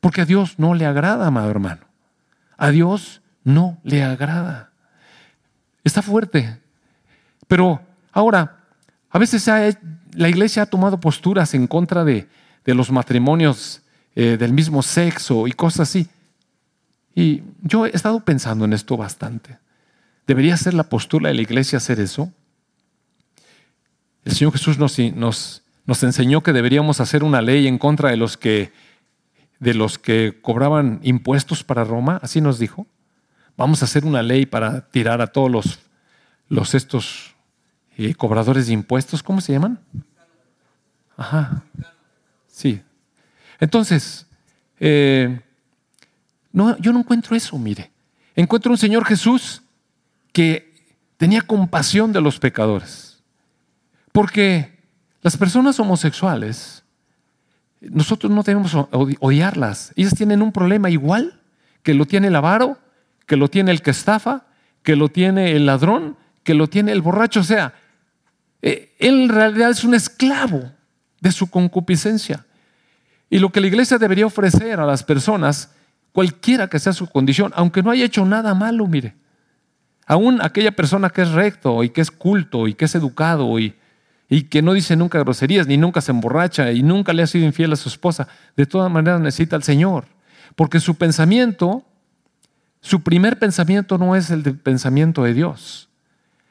[0.00, 1.82] Porque a Dios no le agrada, amado hermano.
[2.56, 4.70] A Dios no le agrada.
[5.82, 6.60] Está fuerte.
[7.48, 7.80] Pero
[8.12, 8.58] ahora,
[9.10, 9.46] a veces
[10.12, 12.28] la iglesia ha tomado posturas en contra de,
[12.64, 13.82] de los matrimonios
[14.16, 16.08] eh, del mismo sexo y cosas así.
[17.16, 19.58] Y yo he estado pensando en esto bastante.
[20.26, 22.32] ¿Debería ser la postura de la iglesia hacer eso?
[24.24, 28.16] El Señor Jesús nos, nos, nos enseñó que deberíamos hacer una ley en contra de
[28.16, 28.72] los que,
[29.58, 32.86] de los que cobraban impuestos para Roma, así nos dijo.
[33.56, 35.78] Vamos a hacer una ley para tirar a todos los,
[36.48, 37.34] los estos
[37.96, 39.78] eh, cobradores de impuestos, ¿cómo se llaman?
[41.16, 41.62] Ajá.
[42.48, 42.82] Sí.
[43.60, 44.26] Entonces,
[44.80, 45.40] eh,
[46.52, 47.90] no, yo no encuentro eso, mire.
[48.34, 49.62] Encuentro un Señor Jesús
[50.32, 50.74] que
[51.16, 53.22] tenía compasión de los pecadores.
[54.12, 54.73] Porque
[55.24, 56.84] las personas homosexuales,
[57.80, 59.94] nosotros no tenemos odiarlas.
[59.96, 61.40] Ellas tienen un problema igual
[61.82, 62.76] que lo tiene el avaro,
[63.24, 64.44] que lo tiene el que estafa,
[64.82, 67.40] que lo tiene el ladrón, que lo tiene el borracho.
[67.40, 67.72] O sea,
[68.60, 70.70] eh, él en realidad es un esclavo
[71.22, 72.44] de su concupiscencia.
[73.30, 75.72] Y lo que la iglesia debería ofrecer a las personas,
[76.12, 79.14] cualquiera que sea su condición, aunque no haya hecho nada malo, mire,
[80.06, 83.74] aún aquella persona que es recto y que es culto y que es educado y,
[84.28, 87.44] y que no dice nunca groserías, ni nunca se emborracha y nunca le ha sido
[87.44, 90.06] infiel a su esposa, de todas maneras necesita al Señor,
[90.56, 91.84] porque su pensamiento
[92.84, 95.88] su primer pensamiento no es el pensamiento de Dios.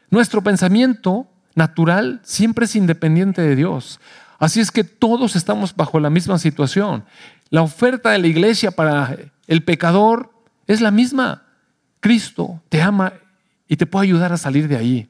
[0.09, 3.99] Nuestro pensamiento natural siempre es independiente de Dios.
[4.39, 7.05] Así es que todos estamos bajo la misma situación.
[7.51, 9.15] La oferta de la iglesia para
[9.45, 10.33] el pecador
[10.65, 11.43] es la misma.
[11.99, 13.13] Cristo te ama
[13.67, 15.09] y te puede ayudar a salir de ahí.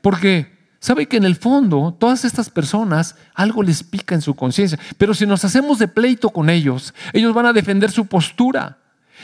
[0.00, 4.78] Porque sabe que en el fondo todas estas personas algo les pica en su conciencia.
[4.98, 8.78] Pero si nos hacemos de pleito con ellos, ellos van a defender su postura.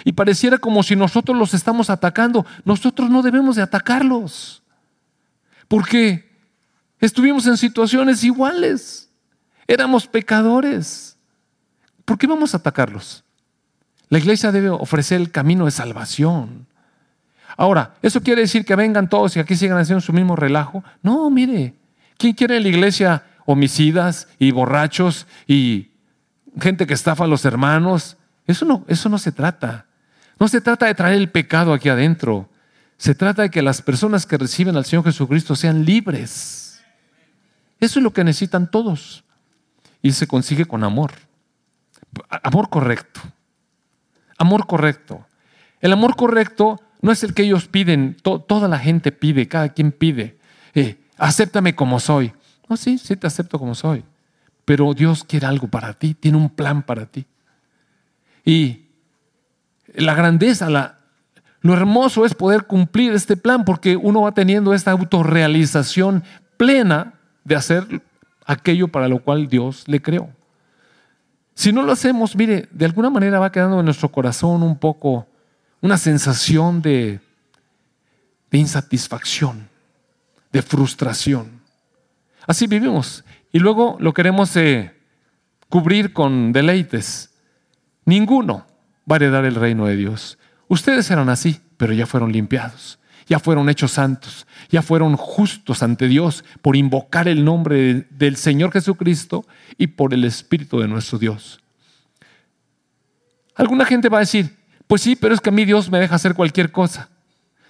[0.05, 2.45] Y pareciera como si nosotros los estamos atacando.
[2.65, 4.63] Nosotros no debemos de atacarlos.
[5.69, 6.31] Porque
[7.01, 9.11] estuvimos en situaciones iguales.
[9.67, 11.17] Éramos pecadores.
[12.05, 13.25] ¿Por qué vamos a atacarlos?
[14.09, 16.67] La iglesia debe ofrecer el camino de salvación.
[17.57, 20.85] Ahora, ¿eso quiere decir que vengan todos y aquí sigan haciendo su mismo relajo?
[21.03, 21.75] No, mire,
[22.19, 25.91] ¿quién quiere en la iglesia homicidas y borrachos y
[26.61, 28.17] gente que estafa a los hermanos?
[28.47, 29.87] Eso no, eso no se trata.
[30.39, 32.51] No se trata de traer el pecado aquí adentro.
[32.99, 36.83] Se trata de que las personas que reciben al Señor Jesucristo sean libres.
[37.81, 39.25] Eso es lo que necesitan todos.
[40.03, 41.13] Y se consigue con amor.
[42.43, 43.21] Amor correcto.
[44.39, 45.27] Amor correcto.
[45.81, 49.93] El amor correcto no es el que ellos piden, toda la gente pide, cada quien
[49.93, 50.41] pide.
[50.75, 52.33] Eh, acéptame como soy.
[52.69, 54.03] No, sí, sí te acepto como soy.
[54.65, 57.25] Pero Dios quiere algo para ti, tiene un plan para ti.
[58.45, 58.87] Y
[59.95, 60.99] la grandeza, la,
[61.61, 66.25] lo hermoso es poder cumplir este plan porque uno va teniendo esta autorrealización
[66.57, 68.03] plena de hacer
[68.47, 70.29] aquello para lo cual Dios le creó.
[71.55, 75.29] Si no lo hacemos, mire, de alguna manera va quedando en nuestro corazón un poco
[75.87, 77.20] una sensación de,
[78.51, 79.68] insatisfacción,
[80.53, 81.61] de frustración.
[82.45, 83.24] Así vivimos.
[83.53, 84.93] Y luego lo queremos eh,
[85.68, 87.30] cubrir con deleites.
[88.05, 88.66] Ninguno
[89.09, 90.39] va a heredar el reino de Dios.
[90.66, 96.09] Ustedes eran así, pero ya fueron limpiados, ya fueron hechos santos, ya fueron justos ante
[96.09, 99.47] Dios por invocar el nombre del Señor Jesucristo
[99.78, 101.61] y por el Espíritu de nuestro Dios.
[103.55, 104.56] Alguna gente va a decir,
[104.87, 107.09] pues sí, pero es que a mí Dios me deja hacer cualquier cosa.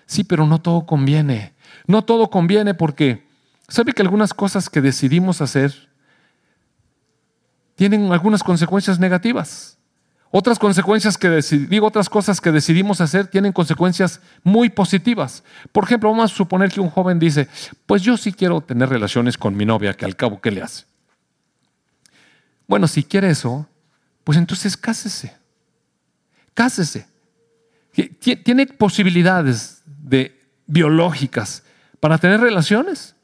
[0.07, 1.55] Sí, pero no todo conviene.
[1.87, 3.27] No todo conviene porque,
[3.69, 5.89] ¿sabe que algunas cosas que decidimos hacer
[7.75, 9.79] tienen algunas consecuencias negativas?
[10.31, 11.31] Otras consecuencias que
[11.69, 15.43] digo, otras cosas que decidimos hacer tienen consecuencias muy positivas.
[15.73, 17.49] Por ejemplo, vamos a suponer que un joven dice,
[17.87, 20.85] pues yo sí quiero tener relaciones con mi novia, que al cabo, ¿qué le hace?
[22.67, 23.67] Bueno, si quiere eso,
[24.25, 25.37] pues entonces cásese.
[26.57, 27.07] Cásese.
[28.43, 31.63] Tiene posibilidades de, biológicas
[32.01, 33.15] para tener relaciones.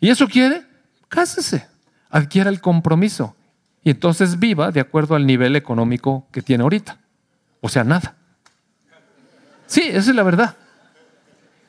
[0.00, 0.66] ¿Y eso quiere?
[1.08, 1.68] Cásese.
[2.08, 3.36] Adquiera el compromiso
[3.84, 6.98] y entonces viva de acuerdo al nivel económico que tiene ahorita.
[7.60, 8.16] O sea, nada.
[9.68, 10.56] Sí, esa es la verdad.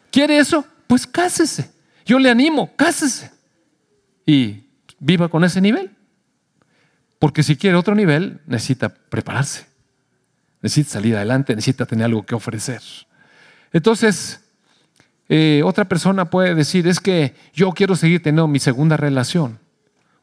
[0.09, 0.65] ¿Quiere eso?
[0.87, 1.71] Pues cásese.
[2.03, 3.31] Yo le animo, cásese.
[4.25, 4.63] Y
[4.97, 5.91] viva con ese nivel.
[7.19, 9.70] Porque si quiere otro nivel, necesita prepararse.
[10.61, 12.81] Necesita salir adelante, necesita tener algo que ofrecer.
[13.73, 14.41] Entonces,
[15.29, 19.59] eh, otra persona puede decir, es que yo quiero seguir teniendo mi segunda relación.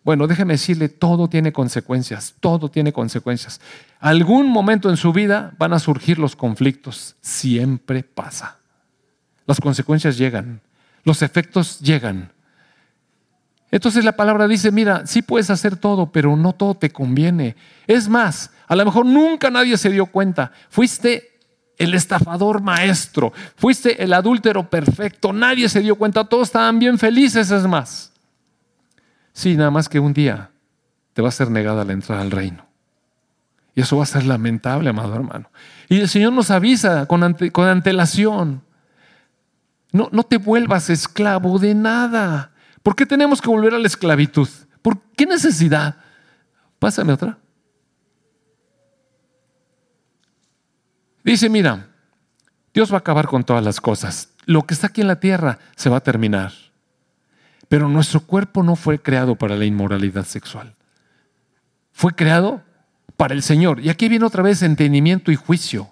[0.05, 3.61] Bueno, déjeme decirle, todo tiene consecuencias, todo tiene consecuencias.
[4.01, 8.59] Algún momento en su vida van a surgir los conflictos, siempre pasa.
[9.47, 10.61] Las consecuencias llegan,
[11.05, 12.32] los efectos llegan.
[13.70, 17.56] Entonces la palabra dice, mira, sí puedes hacer todo, pero no todo te conviene.
[17.86, 20.52] Es más, a lo mejor nunca nadie se dio cuenta.
[20.70, 21.38] Fuiste
[21.76, 27.50] el estafador maestro, fuiste el adúltero perfecto, nadie se dio cuenta, todos estaban bien felices,
[27.50, 28.12] es más.
[29.32, 30.50] Sí, nada más que un día
[31.12, 32.66] te va a ser negada la entrada al reino.
[33.74, 35.50] Y eso va a ser lamentable, amado hermano.
[35.88, 38.62] Y el Señor nos avisa con, antelación.
[39.92, 42.50] No, no te vuelvas esclavo de nada.
[42.83, 44.49] ¿Por qué tenemos que volver a la esclavitud?
[44.83, 45.97] ¿Por qué necesidad?
[46.79, 47.39] Pásame otra.
[51.24, 51.89] Dice, mira,
[52.72, 54.31] Dios va a acabar con todas las cosas.
[54.47, 56.53] Lo que está aquí en la tierra se va a terminar.
[57.68, 60.74] Pero nuestro cuerpo no fue creado para la inmoralidad sexual.
[61.93, 62.62] Fue creado
[63.16, 63.81] para el Señor.
[63.81, 65.91] Y aquí viene otra vez entendimiento y juicio.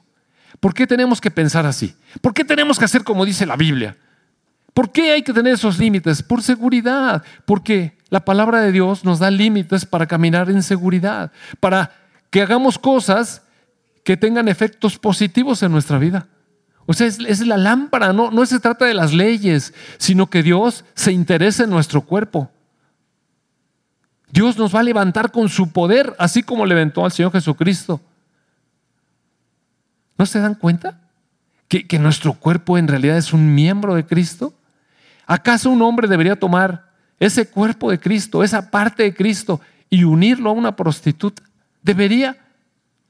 [0.60, 1.96] ¿Por qué tenemos que pensar así?
[2.22, 3.96] ¿Por qué tenemos que hacer como dice la Biblia?
[4.76, 6.22] ¿Por qué hay que tener esos límites?
[6.22, 7.22] Por seguridad.
[7.46, 11.92] Porque la palabra de Dios nos da límites para caminar en seguridad, para
[12.28, 13.40] que hagamos cosas
[14.04, 16.28] que tengan efectos positivos en nuestra vida.
[16.84, 20.84] O sea, es, la lámpara, no, no se trata de las leyes, sino que Dios
[20.94, 22.50] se interesa en nuestro cuerpo.
[24.30, 27.98] Dios nos va a levantar con su poder, así como levantó al Señor Jesucristo.
[30.18, 31.00] ¿No se dan cuenta?
[31.68, 34.54] que, que nuestro cuerpo en realidad es un miembro de Cristo?
[35.26, 39.60] ¿Acaso un hombre debería tomar ese cuerpo de Cristo, esa parte de Cristo
[39.90, 41.42] y unirlo a una prostituta?
[41.82, 42.36] ¿Debería?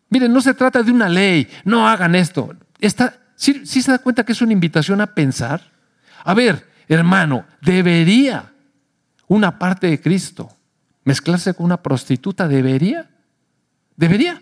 [0.08, 2.54] Miren, no se trata de una ley, no hagan esto.
[2.78, 5.60] Está, ¿sí, se da cuenta que es una invitación a pensar?
[6.24, 8.52] A ver, hermano, ¿debería
[9.28, 10.50] una parte de Cristo
[11.04, 12.48] mezclarse con una prostituta?
[12.48, 13.10] ¿Debería?
[13.96, 14.40] ¿Debería?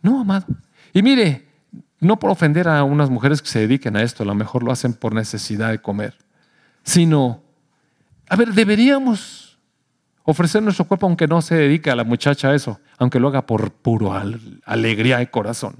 [0.00, 0.46] No, amado.
[0.92, 1.48] Y mire,
[2.04, 4.72] no por ofender a unas mujeres que se dediquen a esto, a lo mejor lo
[4.72, 6.16] hacen por necesidad de comer,
[6.82, 7.42] sino,
[8.28, 9.58] a ver, deberíamos
[10.24, 13.46] ofrecer nuestro cuerpo aunque no se dedique a la muchacha a eso, aunque lo haga
[13.46, 14.12] por puro
[14.64, 15.76] alegría de corazón.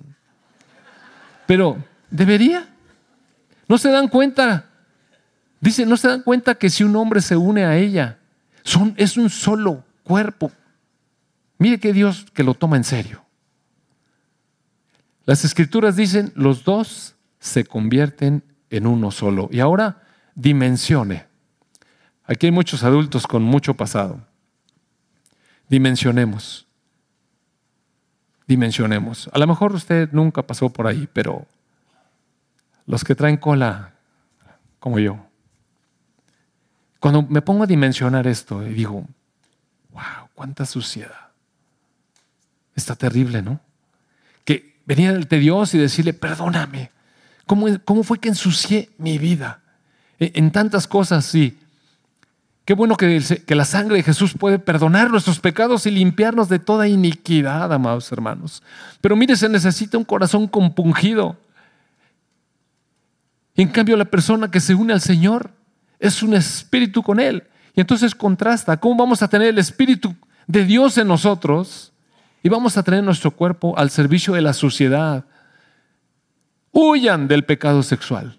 [1.46, 1.76] Pero,
[2.10, 2.68] ¿debería?
[3.68, 4.66] ¿No se dan cuenta?
[5.60, 8.18] Dice, ¿no se dan cuenta que si un hombre se une a ella,
[8.62, 10.52] son, es un solo cuerpo?
[11.58, 13.23] Mire que Dios que lo toma en serio.
[15.26, 19.48] Las escrituras dicen, los dos se convierten en uno solo.
[19.50, 20.02] Y ahora
[20.34, 21.26] dimensione.
[22.24, 24.20] Aquí hay muchos adultos con mucho pasado.
[25.68, 26.66] Dimensionemos.
[28.46, 29.30] Dimensionemos.
[29.32, 31.46] A lo mejor usted nunca pasó por ahí, pero
[32.86, 33.94] los que traen cola,
[34.78, 35.26] como yo,
[37.00, 39.06] cuando me pongo a dimensionar esto y digo,
[39.90, 41.28] wow, cuánta suciedad.
[42.74, 43.60] Está terrible, ¿no?
[44.86, 46.90] Venir ante Dios y decirle, perdóname.
[47.46, 49.60] ¿Cómo, cómo fue que ensucié mi vida?
[50.18, 51.58] En, en tantas cosas, sí.
[52.64, 56.58] Qué bueno que, que, la sangre de Jesús puede perdonar nuestros pecados y limpiarnos de
[56.58, 58.62] toda iniquidad, amados hermanos.
[59.02, 61.36] Pero mire, se necesita un corazón compungido.
[63.54, 65.50] en cambio, la persona que se une al Señor
[65.98, 67.44] es un espíritu con Él.
[67.74, 68.78] Y entonces contrasta.
[68.78, 70.14] ¿Cómo vamos a tener el espíritu
[70.46, 71.92] de Dios en nosotros
[72.44, 75.24] y vamos a tener nuestro cuerpo al servicio de la sociedad.
[76.72, 78.38] Huyan del pecado sexual.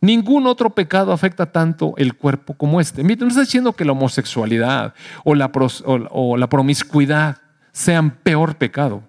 [0.00, 3.04] Ningún otro pecado afecta tanto el cuerpo como este.
[3.04, 5.52] Miren, no está diciendo que la homosexualidad o la,
[5.84, 9.02] o la promiscuidad sean peor pecado.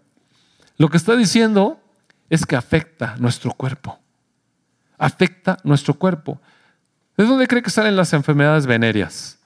[0.77, 1.79] Lo que está diciendo
[2.29, 3.99] es que afecta nuestro cuerpo.
[4.97, 6.41] Afecta nuestro cuerpo.
[7.15, 9.39] ¿De dónde cree que salen las enfermedades venéreas?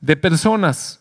[0.00, 1.00] De personas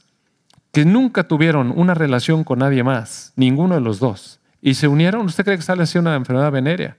[0.76, 5.26] que nunca tuvieron una relación con nadie más, ninguno de los dos, y se unieron,
[5.26, 6.98] ¿usted cree que sale así una enfermedad venérea?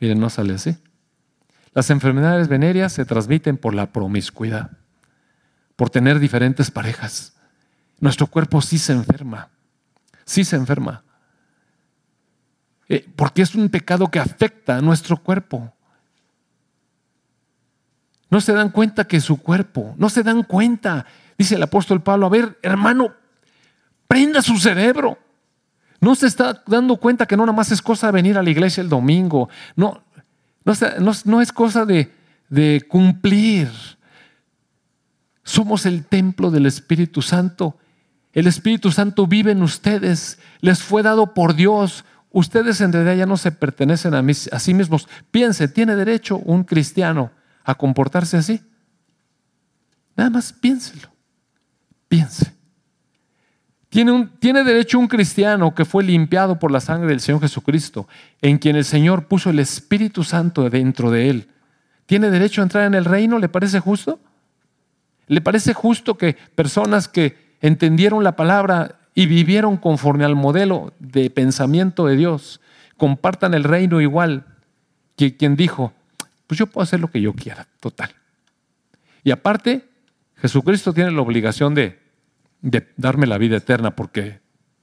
[0.00, 0.76] Miren, no sale así.
[1.74, 4.72] Las enfermedades venéreas se transmiten por la promiscuidad,
[5.76, 7.36] por tener diferentes parejas.
[8.00, 9.48] Nuestro cuerpo sí se enferma,
[10.24, 11.04] sí se enferma.
[12.88, 15.72] Eh, porque es un pecado que afecta a nuestro cuerpo.
[18.28, 21.06] No se dan cuenta que su cuerpo, no se dan cuenta
[21.38, 23.12] Dice el apóstol Pablo, a ver, hermano,
[24.06, 25.18] prenda su cerebro.
[26.00, 28.50] No se está dando cuenta que no nada más es cosa de venir a la
[28.50, 29.48] iglesia el domingo.
[29.74, 30.04] No,
[31.24, 33.70] no, es cosa de, cumplir.
[35.42, 37.78] Somos el templo del Espíritu Santo.
[38.32, 40.38] El Espíritu Santo vive en ustedes.
[40.60, 42.04] Les fue dado por Dios.
[42.30, 44.18] Ustedes en realidad ya no se pertenecen a,
[44.52, 45.08] a sí mismos.
[45.30, 47.30] Piense, ¿tiene derecho un cristiano
[47.64, 48.60] a comportarse así?
[50.16, 51.13] Nada más piénselo.
[52.14, 52.54] Piense.
[53.88, 58.06] Tiene, un, tiene, derecho un cristiano que fue limpiado por la sangre del Señor Jesucristo,
[58.40, 61.48] en quien el Señor puso el Espíritu Santo dentro de él.
[62.06, 63.40] ¿Tiene derecho a entrar en el reino?
[63.40, 64.20] ¿Le parece justo?
[65.26, 71.30] ¿Le parece justo que personas que entendieron la palabra y vivieron conforme al modelo de
[71.30, 72.60] pensamiento de Dios
[72.96, 74.46] compartan el reino igual
[75.16, 75.92] que quien dijo,
[76.46, 78.10] pues yo puedo hacer lo que yo quiera, total.
[79.24, 79.88] Y aparte,
[80.36, 82.03] Jesucristo tiene la obligación de
[82.64, 84.40] de darme la vida eterna porque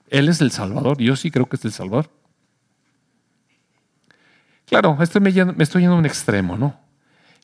[0.08, 1.00] Él es el Salvador.
[1.00, 2.12] Yo sí creo que es el Salvador.
[4.68, 5.30] Claro, estoy me,
[5.64, 6.80] estoy yendo a un extremo, ¿no?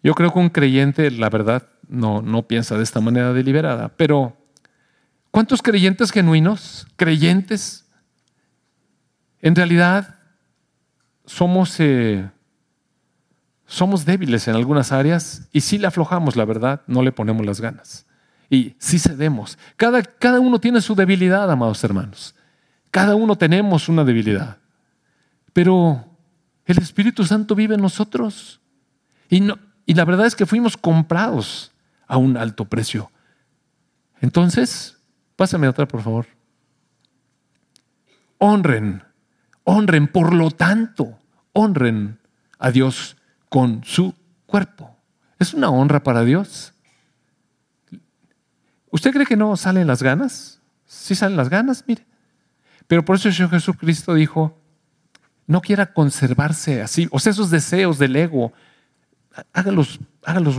[0.04, 4.38] Yo creo que un creyente, la verdad, no, no piensa de esta manera deliberada, pero
[5.32, 7.90] ¿cuántos creyentes genuinos, creyentes,
[9.42, 10.20] en realidad
[11.26, 12.30] somos, eh,
[13.66, 17.60] somos débiles en algunas áreas y si le aflojamos, la verdad, no le ponemos las
[17.60, 18.07] ganas?
[18.50, 19.58] Y sí cedemos.
[19.76, 22.34] Cada, cada uno tiene su debilidad, amados hermanos.
[22.92, 24.58] Cada uno tenemos una debilidad.
[25.54, 26.06] Pero
[26.66, 28.62] el Espíritu Santo vive en nosotros.
[29.30, 31.72] Y, no, y la verdad es que fuimos comprados
[32.08, 33.12] a un alto precio.
[34.22, 34.98] Entonces,
[35.36, 36.28] pásame otra, por favor.
[38.38, 39.04] Honren,
[39.64, 41.18] honren, por lo tanto,
[41.54, 42.20] honren
[42.60, 43.18] a Dios
[43.50, 44.14] con su
[44.46, 44.96] cuerpo.
[45.40, 46.74] Es una honra para Dios.
[48.98, 50.60] ¿Usted cree que no salen las ganas?
[50.88, 52.04] Sí salen las ganas, mire.
[52.88, 54.58] Pero por eso el Señor Jesucristo dijo,
[55.46, 57.08] no quiera conservarse así.
[57.12, 58.54] O sea, esos deseos del ego,
[59.54, 60.00] hágalos,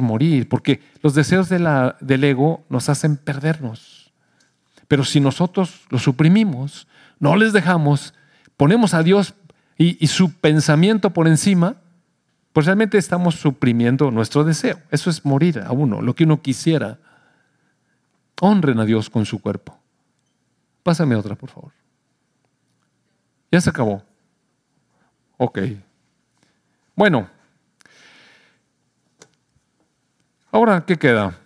[0.01, 4.13] morir, porque los deseos del ego nos hacen perdernos.
[4.87, 6.87] Pero si nosotros los suprimimos,
[7.19, 8.15] no les dejamos,
[8.57, 9.35] ponemos a Dios
[9.77, 11.75] y, y su pensamiento por encima,
[12.53, 14.81] pues realmente estamos suprimiendo nuestro deseo.
[14.93, 17.01] Eso es morir a uno, lo que uno quisiera.
[18.41, 19.79] Honren a Dios con su cuerpo.
[20.83, 21.73] Pásame otra, por favor.
[23.51, 24.03] Ya se acabó.
[25.37, 25.59] Ok.
[26.95, 27.29] Bueno.
[30.51, 31.37] Ahora, ¿qué queda?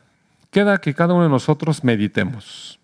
[0.50, 2.78] Queda que cada uno de nosotros meditemos.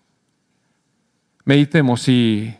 [1.45, 2.55] Meditemos y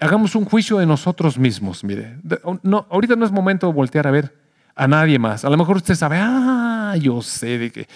[0.00, 1.84] hagamos un juicio de nosotros mismos.
[1.84, 2.18] Mire,
[2.62, 4.36] no, ahorita no es momento de voltear a ver
[4.74, 5.44] a nadie más.
[5.44, 7.88] A lo mejor usted sabe, ah, yo sé de que.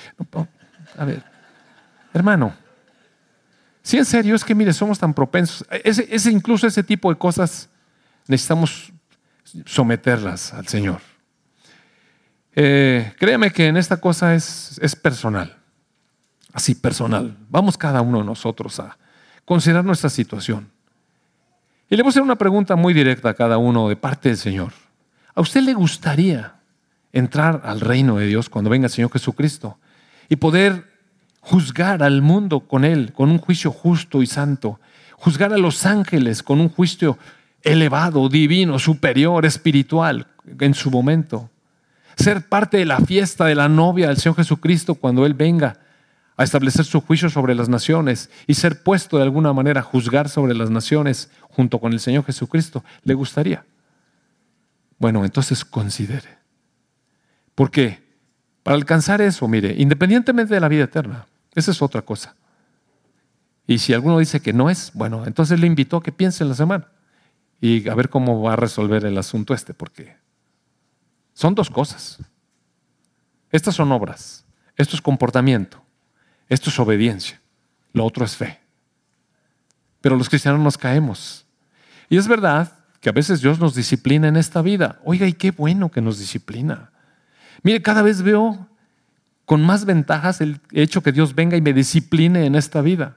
[0.96, 1.22] a ver,
[2.14, 2.54] hermano,
[3.88, 5.66] si en serio es que, mire, somos tan propensos.
[5.82, 7.70] Ese, incluso ese tipo de cosas
[8.26, 8.92] necesitamos
[9.64, 11.00] someterlas al Señor.
[12.54, 15.56] Eh, créeme que en esta cosa es, es personal,
[16.52, 17.34] así personal.
[17.48, 18.98] Vamos cada uno de nosotros a
[19.46, 20.70] considerar nuestra situación.
[21.88, 24.36] Y le voy a hacer una pregunta muy directa a cada uno de parte del
[24.36, 24.74] Señor.
[25.34, 26.56] ¿A usted le gustaría
[27.10, 29.78] entrar al reino de Dios cuando venga el Señor Jesucristo
[30.28, 30.97] y poder
[31.48, 34.78] juzgar al mundo con Él, con un juicio justo y santo,
[35.16, 37.16] juzgar a los ángeles con un juicio
[37.62, 40.26] elevado, divino, superior, espiritual
[40.60, 41.48] en su momento,
[42.16, 45.78] ser parte de la fiesta de la novia del Señor Jesucristo cuando Él venga
[46.36, 50.28] a establecer su juicio sobre las naciones y ser puesto de alguna manera a juzgar
[50.28, 53.64] sobre las naciones junto con el Señor Jesucristo, ¿le gustaría?
[54.98, 56.36] Bueno, entonces considere.
[57.54, 58.02] ¿Por qué?
[58.62, 61.24] Para alcanzar eso, mire, independientemente de la vida eterna,
[61.54, 62.34] esa es otra cosa.
[63.66, 66.48] Y si alguno dice que no es, bueno, entonces le invito a que piense en
[66.48, 66.88] la semana
[67.60, 70.16] y a ver cómo va a resolver el asunto este, porque
[71.34, 72.18] son dos cosas.
[73.50, 74.44] Estas son obras,
[74.76, 75.82] esto es comportamiento,
[76.48, 77.40] esto es obediencia,
[77.92, 78.60] lo otro es fe.
[80.00, 81.46] Pero los cristianos nos caemos.
[82.08, 85.00] Y es verdad que a veces Dios nos disciplina en esta vida.
[85.04, 86.92] Oiga, y qué bueno que nos disciplina.
[87.62, 88.67] Mire, cada vez veo
[89.48, 93.16] con más ventajas el hecho que Dios venga y me discipline en esta vida.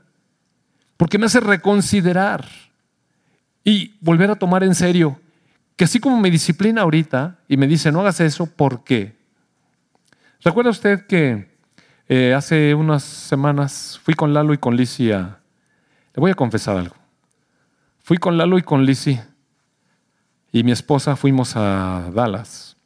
[0.96, 2.48] Porque me hace reconsiderar
[3.66, 5.20] y volver a tomar en serio
[5.76, 9.14] que así como me disciplina ahorita y me dice, no hagas eso, ¿por qué?
[10.42, 11.50] ¿Recuerda usted que
[12.08, 15.40] eh, hace unas semanas fui con Lalo y con Lizzie a...
[16.14, 16.96] Le voy a confesar algo.
[18.04, 19.22] Fui con Lalo y con Lizzie
[20.54, 22.78] y mi esposa fuimos a Dallas.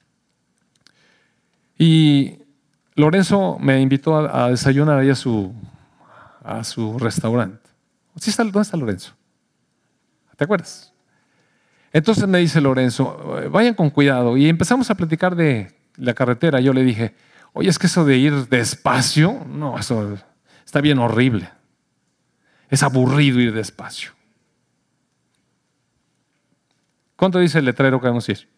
[1.78, 2.40] Y
[2.96, 5.54] Lorenzo me invitó a, desayunar ahí a su,
[6.44, 7.70] a su restaurante.
[8.16, 9.14] está, ¿Dónde está Lorenzo?
[10.38, 10.94] ¿Te acuerdas?
[11.92, 14.38] Entonces me dice Lorenzo, vayan con cuidado.
[14.38, 16.60] Y empezamos a platicar de la carretera.
[16.60, 17.16] Yo le dije,
[17.54, 20.18] oye, es que eso de ir despacio, no, eso
[20.66, 21.50] está bien horrible.
[22.70, 24.12] Es aburrido ir despacio.
[27.16, 28.50] ¿Cuánto dice el letrero que vamos a ir?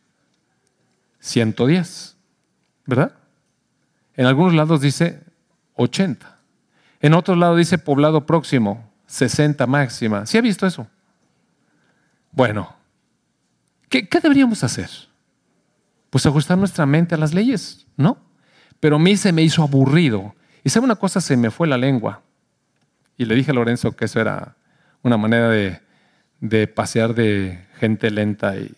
[1.19, 2.17] 110,
[2.85, 3.13] ¿verdad?
[4.17, 5.23] En algunos lados dice
[5.75, 6.37] 80.
[6.99, 10.25] En otros lados dice poblado próximo, 60 máxima.
[10.25, 10.87] ¿Sí ha visto eso?
[12.31, 12.75] Bueno,
[13.89, 14.89] ¿qué, deberíamos hacer?
[16.09, 18.17] Pues ajustar nuestra mente a las leyes, ¿no?
[18.79, 20.35] Pero a mí se me hizo aburrido.
[20.63, 22.23] Y sabe una cosa, se me fue la lengua.
[23.17, 24.55] Y le dije a Lorenzo que eso era
[25.03, 25.79] una manera de,
[26.39, 28.57] de pasear de gente lenta.
[28.57, 28.73] Y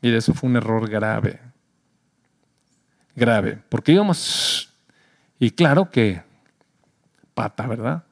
[0.00, 1.47] mire, eso fue un error grave
[3.18, 4.72] grave, porque íbamos,
[5.38, 6.22] y claro que
[7.34, 8.04] pata, ¿verdad?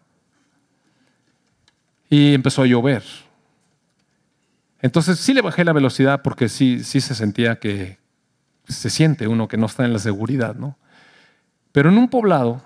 [2.10, 3.02] Y empezó a llover.
[4.80, 7.98] Entonces sí le bajé la velocidad porque sí, sí se sentía que
[8.68, 10.76] se siente uno que no está en la seguridad, ¿no?
[11.72, 12.62] Pero en un poblado,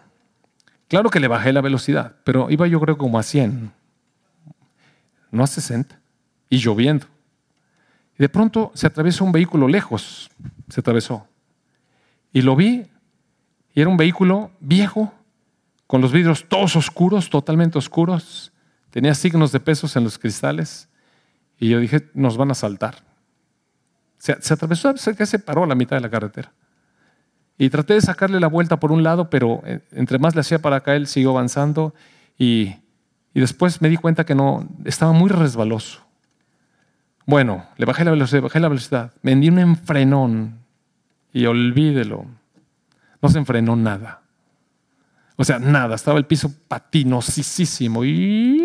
[0.89, 3.73] claro que le bajé la velocidad, pero iba yo creo como a 100,
[5.31, 5.99] no a 60,
[6.49, 7.07] y lloviendo.
[8.19, 10.31] Y de pronto se atravesó un vehículo lejos,
[10.69, 11.27] se atravesó.
[12.33, 12.87] Y lo vi
[13.75, 15.13] y era un vehículo viejo,
[15.87, 18.53] con los vidrios todos oscuros, totalmente oscuros.
[18.91, 20.89] Tenía signos de pesos en los cristales.
[21.59, 22.97] Y yo dije, nos van a saltar.
[24.19, 26.53] Se, atravesó, se, se paró a la mitad de la carretera.
[27.59, 30.61] Y traté de sacarle la vuelta por un lado, pero eh, entre más le hacía
[30.61, 31.95] para acá, él siguió avanzando.
[32.39, 32.77] Y,
[33.35, 36.01] y después me di cuenta que no, estaba muy resbaloso.
[37.27, 39.13] Bueno, le bajé la velocidad, bajé la velocidad.
[39.23, 40.60] Me di un enfrenón
[41.33, 42.27] y olvídelo.
[43.23, 44.23] No se enfrenó nada.
[45.37, 45.95] O sea, nada.
[45.95, 48.63] Estaba el piso patinosísimo y,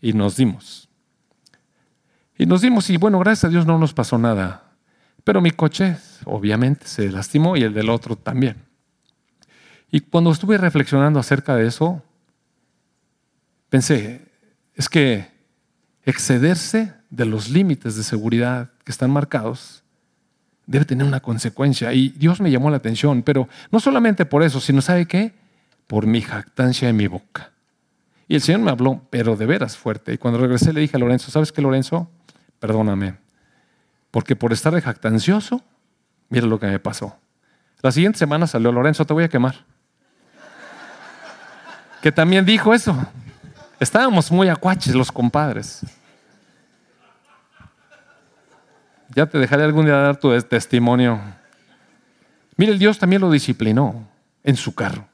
[0.00, 0.88] y nos dimos.
[2.38, 4.72] Y nos dimos y bueno, gracias a Dios no nos pasó nada.
[5.24, 8.64] Pero mi coche obviamente se lastimó y el del otro también.
[9.90, 12.02] Y cuando estuve reflexionando acerca de eso,
[13.68, 14.26] pensé,
[14.74, 15.30] es que
[16.04, 19.82] excederse de los límites de seguridad que están marcados
[20.70, 21.92] debe tener una consecuencia.
[21.92, 25.34] Y Dios me llamó la atención, pero no solamente por eso, sino ¿sabe qué?
[25.88, 27.50] Por mi jactancia en mi boca.
[28.28, 30.12] Y el Señor me habló, pero de veras fuerte.
[30.12, 32.08] Y cuando regresé le dije a Lorenzo, ¿sabes qué, Lorenzo?
[32.60, 33.16] Perdóname.
[34.12, 35.60] Porque por estar de jactancioso,
[36.28, 37.16] mira lo que me pasó.
[37.82, 39.56] La siguiente semana salió Lorenzo, te voy a quemar.
[42.00, 42.96] Que también dijo eso.
[43.80, 45.80] Estábamos muy acuaches los compadres.
[49.14, 51.20] Ya te dejaré algún día dar tu testimonio.
[52.56, 54.08] Mire, el Dios también lo disciplinó
[54.44, 55.08] en su carro.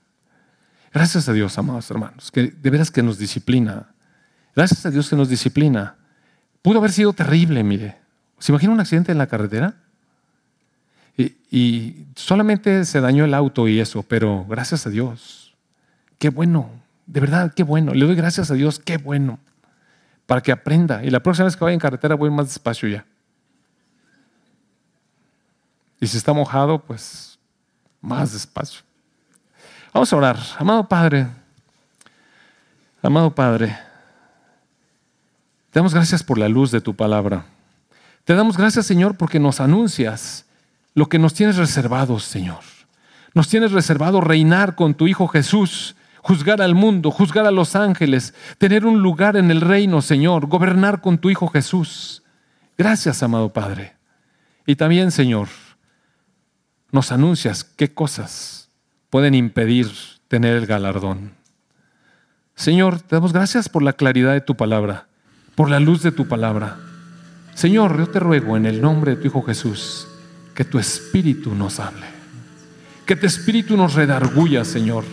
[0.93, 3.91] Gracias a Dios, amados hermanos, que de veras que nos disciplina.
[4.55, 5.97] Gracias a Dios que nos disciplina.
[6.63, 7.97] Pudo haber sido terrible, mire.
[8.39, 9.75] ¿Se imagina un accidente en la carretera?
[11.17, 15.55] Y, y, solamente se dañó el auto y eso, pero gracias a Dios.
[16.19, 16.71] Qué bueno,
[17.07, 17.95] de verdad, qué bueno.
[17.95, 19.39] Le doy gracias a Dios, qué bueno.
[20.27, 21.05] Para que aprenda.
[21.05, 23.07] Y la próxima vez que vaya en carretera voy más despacio ya.
[26.01, 27.39] Y si está mojado, pues
[28.01, 28.83] más despacio.
[29.93, 30.39] Vamos a orar.
[30.59, 31.27] Amado Padre,
[33.03, 33.79] amado Padre,
[35.71, 37.47] te damos gracias por la luz de tu palabra.
[38.25, 40.47] Te damos gracias, Señor, porque nos anuncias
[40.95, 42.61] lo que nos tienes reservado, Señor.
[43.35, 48.35] Nos tienes reservado reinar con tu Hijo Jesús, juzgar al mundo, juzgar a los ángeles,
[48.59, 52.23] tener un lugar en el reino, Señor, gobernar con tu Hijo Jesús.
[52.77, 53.95] Gracias, amado Padre.
[54.67, 55.49] Y también, Señor,
[56.97, 58.71] nos anuncias qué cosas
[59.11, 59.91] pueden impedir
[60.29, 61.33] tener el galardón.
[62.55, 65.07] Señor, te damos gracias por la claridad de tu palabra,
[65.55, 66.79] por la luz de tu palabra.
[67.55, 70.09] Señor, yo te ruego en el nombre de tu Hijo Jesús
[70.55, 72.07] que tu espíritu nos hable,
[73.05, 75.05] que tu espíritu nos redarguya, Señor,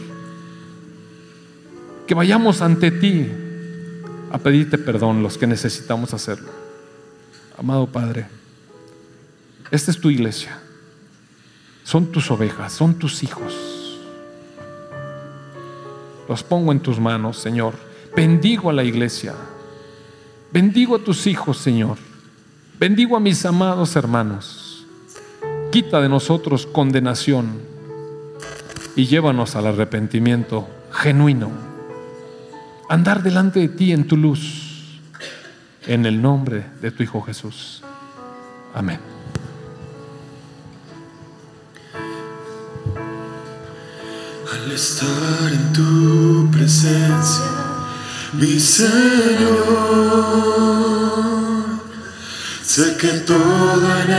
[2.07, 3.29] que vayamos ante ti
[4.31, 6.49] a pedirte perdón los que necesitamos hacerlo.
[7.57, 8.27] Amado Padre,
[9.69, 10.62] esta es tu iglesia,
[11.83, 13.99] son tus ovejas, son tus hijos.
[16.27, 17.73] Los pongo en tus manos, Señor.
[18.15, 19.33] Bendigo a la iglesia.
[20.51, 21.97] Bendigo a tus hijos, Señor.
[22.79, 24.85] Bendigo a mis amados hermanos.
[25.71, 27.59] Quita de nosotros condenación
[28.95, 31.49] y llévanos al arrepentimiento genuino.
[32.89, 34.99] Andar delante de ti en tu luz.
[35.87, 37.81] En el nombre de tu Hijo Jesús.
[38.73, 39.12] Amén.
[44.73, 47.45] Estar en tu presencia,
[48.33, 49.53] mi Señor.
[52.63, 54.11] Sé que todo en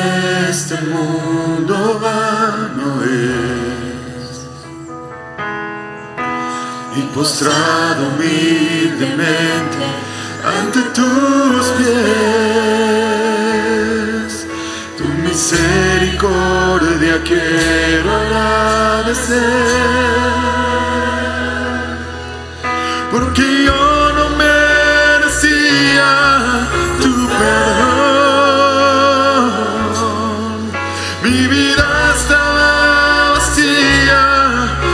[0.48, 4.46] este mundo vano es.
[6.96, 9.84] Y postrado humildemente
[10.44, 11.90] ante tus pies,
[14.96, 20.43] tu misericordia quiero agradecer.
[23.34, 26.10] Porque yo no merecía
[27.02, 27.90] tu perdón.
[31.24, 34.22] Mi vida estaba vacía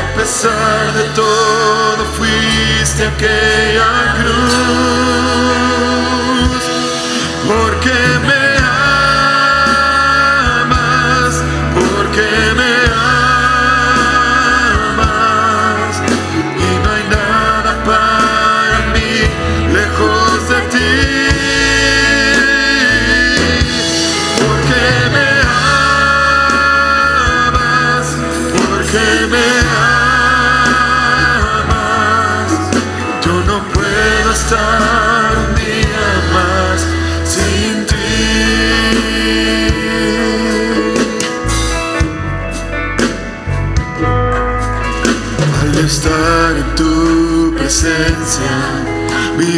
[0.00, 4.11] A pesar de todo fuiste aquella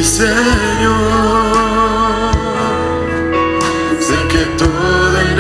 [0.05, 0.35] Señor,
[3.99, 5.39] sé que todo en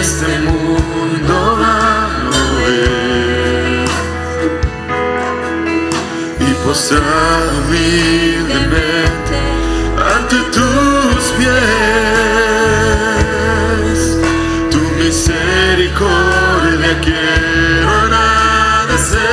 [0.00, 3.90] este mundo vano es.
[6.40, 9.38] Y postrado humildemente
[10.16, 11.58] ante tus pies,
[14.72, 19.30] tu misericordia quiero agradecer.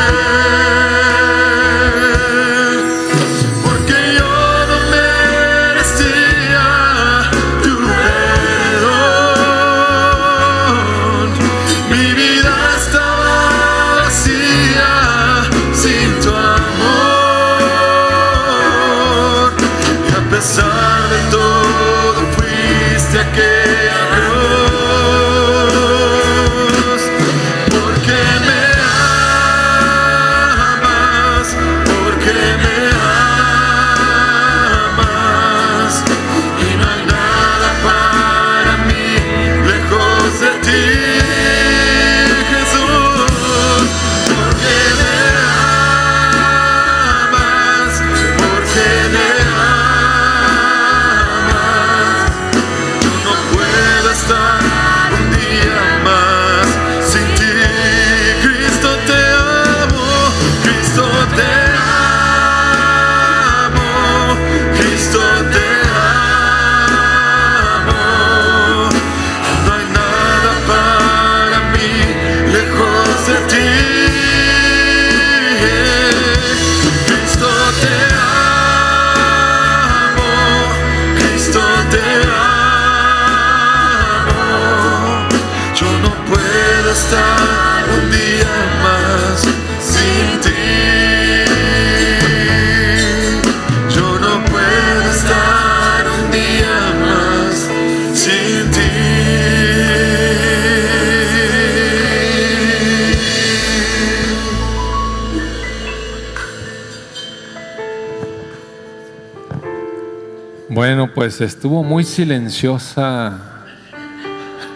[111.28, 113.38] Pues estuvo muy silenciosa.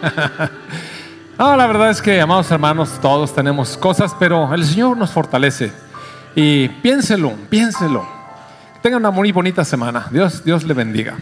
[1.39, 5.71] No, la verdad es que, amados hermanos, todos tenemos cosas, pero el Señor nos fortalece.
[6.35, 8.07] Y piénselo, piénselo.
[8.83, 10.05] Tengan una muy bonita semana.
[10.11, 11.17] Dios, Dios le bendiga.